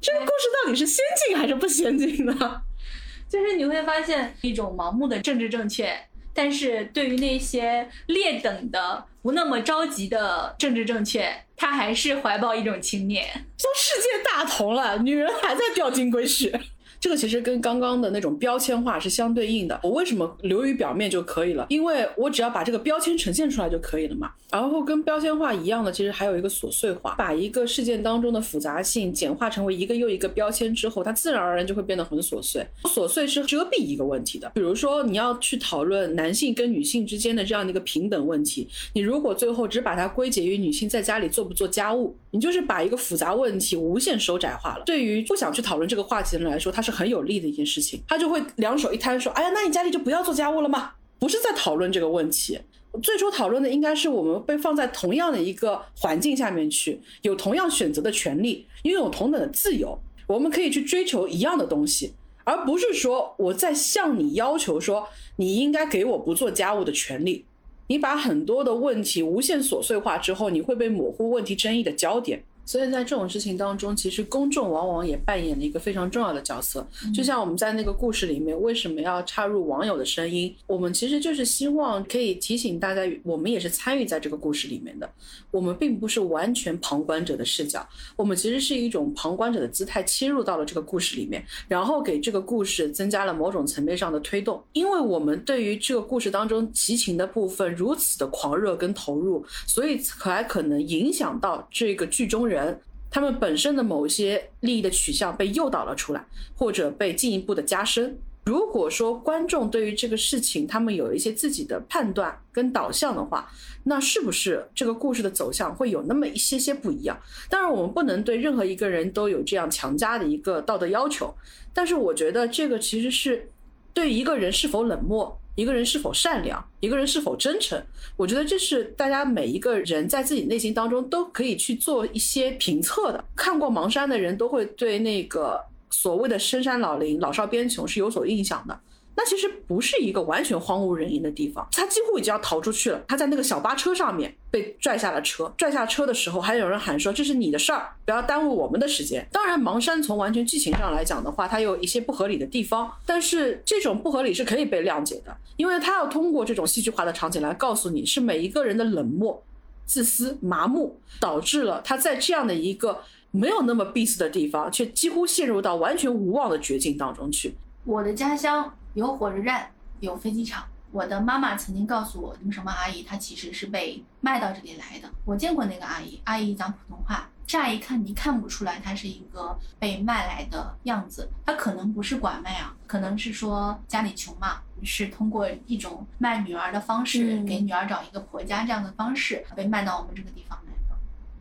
[0.00, 2.62] 这个故事到底是先进还是不先进呢？
[3.28, 5.94] 就是你会发现一种盲目的政治正确，
[6.34, 13.24] 但是对于那些劣等的、不那么着急的政治正确，他还是怀抱一种情念。
[13.58, 16.60] 都世界大同了，女人还在掉金龟婿。
[17.00, 19.80] 这个其实跟刚刚的那种标签化是相对应的。
[19.82, 21.66] 我为什么流于表面就可以了？
[21.70, 24.30] 因为我只要把这个标签呈现出来就可以了嘛。
[24.50, 32.66] 然后跟标签化一样的，其实还有一个琐碎化，把一个事件当中的复杂性简化成为一个又一个标签之后，它自然而然就会变得很琐碎。
[32.84, 34.50] 琐碎是遮蔽一个问题的。
[34.52, 44.82] 比如说你要去讨论男性跟女性之间的这样的一个平等问题，你如果最后只把它归结于女性在家里做不做家务，你就是把一个复杂问题无限收窄化了。
[44.84, 48.02] 对于不想去讨论这个话题的人来说，它是很有利的一件事情。
[48.08, 52.58] 他就会两手一摊说：“哎呀，那你家里就不要做家务了吗？”不是在讨论这个问题。
[53.02, 67.44] 最初讨论的应该是我们被放在同样的一个环境下面去，有同样选择的权利，拥有同等的自由，我们可以去追求一样的东西，而不是说我在向你要求说你应该给我不做家务的权利。
[67.86, 72.42] 你把很多的问题无限琐碎化之后，你会被模糊问题争议的焦点。
[72.70, 76.86] 所以在这种事情当中，其实公众往往也扮演了一个非常重要的角色。
[77.12, 80.54] 就像我们在那个故事里面，为什么要插入网友的声音？
[80.68, 85.10] 我们其实就是希望可以提醒大家，我们也是参与在这个故事里面的。
[85.50, 94.62] 我们并不是完全旁观者的视角，我们其实是一种旁观者的姿态切入到了这个故事里面，然后给这个故事增加了某种层面上的推动。
[94.74, 102.59] 因为我们对于这个故事当中齐情的部分如此的狂热跟投入，所以才可能影响到这个剧中人。
[102.64, 102.80] 人
[103.10, 108.18] 他们本身的某些利益的取向被诱导了出来，或者被进一步的加深。
[108.44, 113.50] 如果说观众对于这个事情他们有一些自己的判断跟导向的话，
[113.84, 117.18] 那是不是这个故事的走向会有那么一些些不一样？
[117.48, 121.34] 当然，我们不能对任何一个人都有这样强加的一个道德要求，
[121.74, 123.48] 但是我觉得这个其实是
[123.92, 125.39] 对一个人是否冷漠。
[125.54, 127.82] 一个人是否善良，一个人是否真诚，
[128.16, 133.24] 我觉得这是大家每一个人在自己内心当中都可以去做一些评测的。
[133.34, 138.80] 看过《盲山》的人都会对那个所谓的深山老林、老少边穷是有所印象的。
[139.20, 143.04] 那其实不是一个完全荒无人烟的地方，他几乎已经要逃出去了。
[143.06, 159.42] 他在那个小巴车上面被拽下了车，拽下车的时候还有人喊说：“这是你的事儿，不要耽误我们的时间。”当然，盲山从完全剧情上来讲的话，它有一些不合理的地方，但是这种不合理是可以被谅解的，因为他要通过这种戏剧化的场景来告诉你是每一个人的冷漠、
[159.84, 163.02] 自私、麻木，导致了他在这样的一个
[163.32, 167.54] 没有那么必死的地方，却几乎陷入到完全无望的绝境当中去。
[167.84, 168.72] 我的家乡。
[168.94, 169.70] 有火车站，
[170.00, 170.64] 有飞机场。
[170.92, 175.08] 我的妈妈曾经告诉我，什么阿姨她其实是被卖到这里来的。
[175.24, 181.30] 我见过那个阿姨，阿姨讲普通话，乍一看你看不出来她是一个被卖来的样子。
[181.46, 190.96] 她可能不是拐卖啊，可能是说家里穷嘛，是通过一种卖女儿的方式，给女儿找一个婆家这样的方式被卖到我们这个地方来的。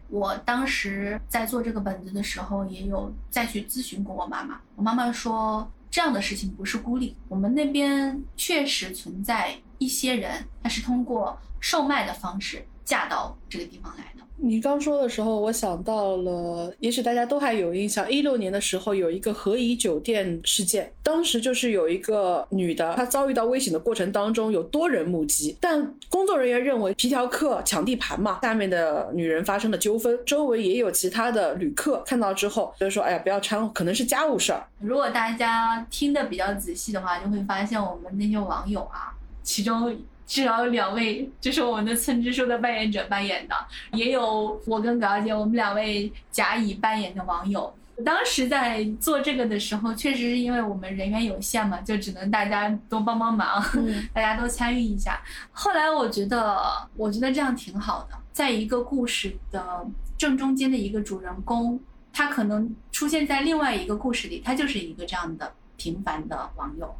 [0.09, 4.61] 我当时在做这个本子的时候，也有再去咨询过我妈妈。
[4.75, 5.67] 我妈妈说。
[5.99, 14.25] 这样的事情不是孤立，我们那边确实存在一些人，他是通过售卖的方式嫁到这个地方来的。
[14.41, 34.65] 你刚说的时候，我想到了，也许大家都还有印象，一六年的时候有一个和颐酒店事件，当时就是有一个女的，她遭遇到危险的过程当中，有多人目击，但工作人员认为皮条客抢地盘嘛，下面的女人发生了纠纷，周围也有其他的旅客看到之后，就说，哎呀，不要掺和，可能是家务事儿。
[34.79, 39.13] 如果大家听的比较仔细的话，就会发现我们那些网友啊，
[39.43, 39.93] 其中。
[40.29, 43.55] 至少有两位，就是我们的村支书的扮演者扮演的，
[43.93, 47.73] 也有我跟表姐我们两位甲乙扮演的网友。
[48.05, 53.61] 当时在做这个的时候，确实是因为我们人员有限嘛，就只能大家多帮帮忙，
[54.13, 55.19] 大家都参与一下。
[55.51, 56.61] 后来我觉得，
[56.95, 59.83] 我觉得这样挺好的，在一个故事的
[60.15, 61.77] 正中间的一个主人公，
[62.13, 66.95] 他可能出现在另外一个故事里，他就是一个这样的平凡的网友。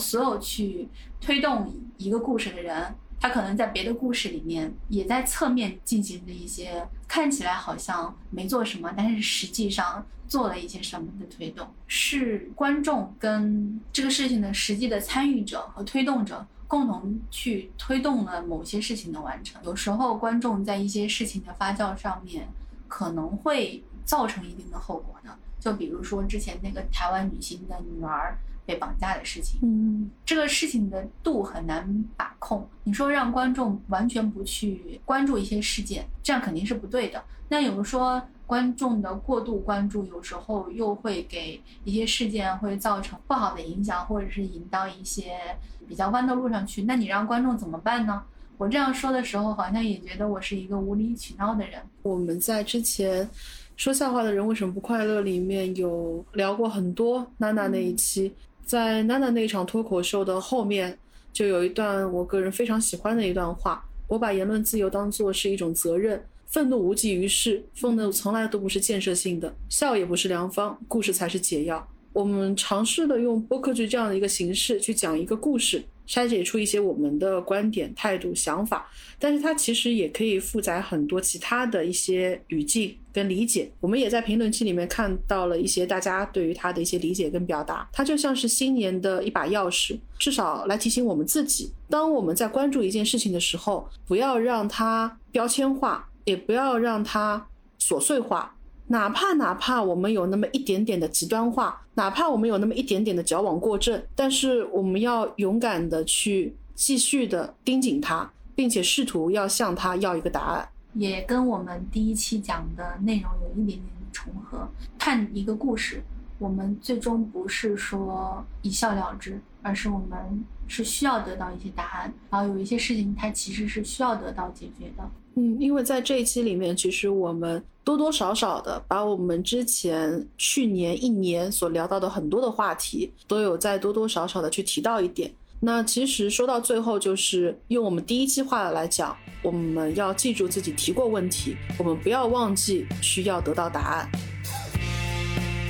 [0.00, 0.88] 所有去
[1.20, 16.46] 推动一个故事的人，他可能在别的故事里面也在侧面进行着一些看起来好像没做什么，但是实际上做了一些什么的推动，是观众跟这个事情的实际的参与者和推动者。
[16.70, 19.60] 共同去推动了某些事情的完成。
[19.64, 22.46] 有时候观众在一些事情的发酵上面，
[22.86, 25.36] 可能会造成一定的后果的。
[25.58, 28.38] 就比如说之前那个台湾女星的女儿
[28.70, 32.68] 被绑架的事情，嗯，这个事情的度很难把控。
[32.84, 37.22] 你说让观众完全不去关注一些事件，这样肯定是不对的。
[37.48, 38.22] 那有人说。
[38.50, 45.38] 观众的过度关注，有时候又会给一些事件会造成不好的影响，或者是引到一些
[45.86, 46.82] 比较弯的路上去。
[46.82, 48.20] 那你让观众怎么办呢？
[48.58, 51.80] 我这样说的时候，好像也觉得我是一个无理取闹的人。
[52.02, 53.30] 我们在之前
[53.76, 58.34] 说笑话的人为什么不快乐里面有聊过很多娜娜那一期，
[58.70, 60.96] 在娜娜那场脱口秀的后面，
[61.32, 66.24] 就有一段我个人非常喜欢的一段话：我把言论自由当做是一种责任。
[66.46, 71.84] 愤怒无济于事，愤怒从来都不是建设性的，笑也不是良方，故事才是解药。
[72.12, 83.70] 我们尝试的用播客剧这样的一个形式去讲一个故事，筛选出一些我们的观点、态度、想法，但是它其实也可以负载很多其他的一些语境跟理解。
[83.78, 96.08] 我们也在评论区里面看到了一些大家对于它的一些理解跟表达，它就像是新年的一把钥匙，至少来提醒我们自己，当我们在关注一件事情的时候，不要让它标签化。
[96.26, 97.44] 也不要让它
[97.80, 98.54] 琐碎化，
[98.90, 110.68] 哪怕哪怕我们有那么一点点的极端化，哪怕我们有那么一点点的矫枉过正，但是我们要勇敢的去继续的盯紧它，并且试图要向它要一个答案。
[110.94, 114.68] 也跟我们第一期讲的内容有一点点重合。
[114.98, 116.02] 看一个故事，
[116.40, 125.08] 我们最终不是说一笑了之，而是我们是需要得到一些答案，然后有一些事情它其实是需要得到解决的。
[125.36, 135.30] 嗯因为在这一期里面其实我们多多少少的把我们之前去年一年所聊到的很多的话题都有再多多少少的去提到一点。
[135.62, 144.10] 那其实说到最后就是用我们第一期话来讲我们要记住自己提过问题我们不要忘记需要得到答案。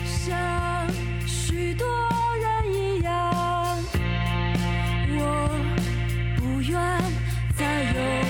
[0.05, 0.89] 像
[1.27, 1.87] 许多
[2.41, 3.79] 人一样
[5.19, 5.51] 我
[6.37, 6.79] 不愿
[7.57, 8.30] 再有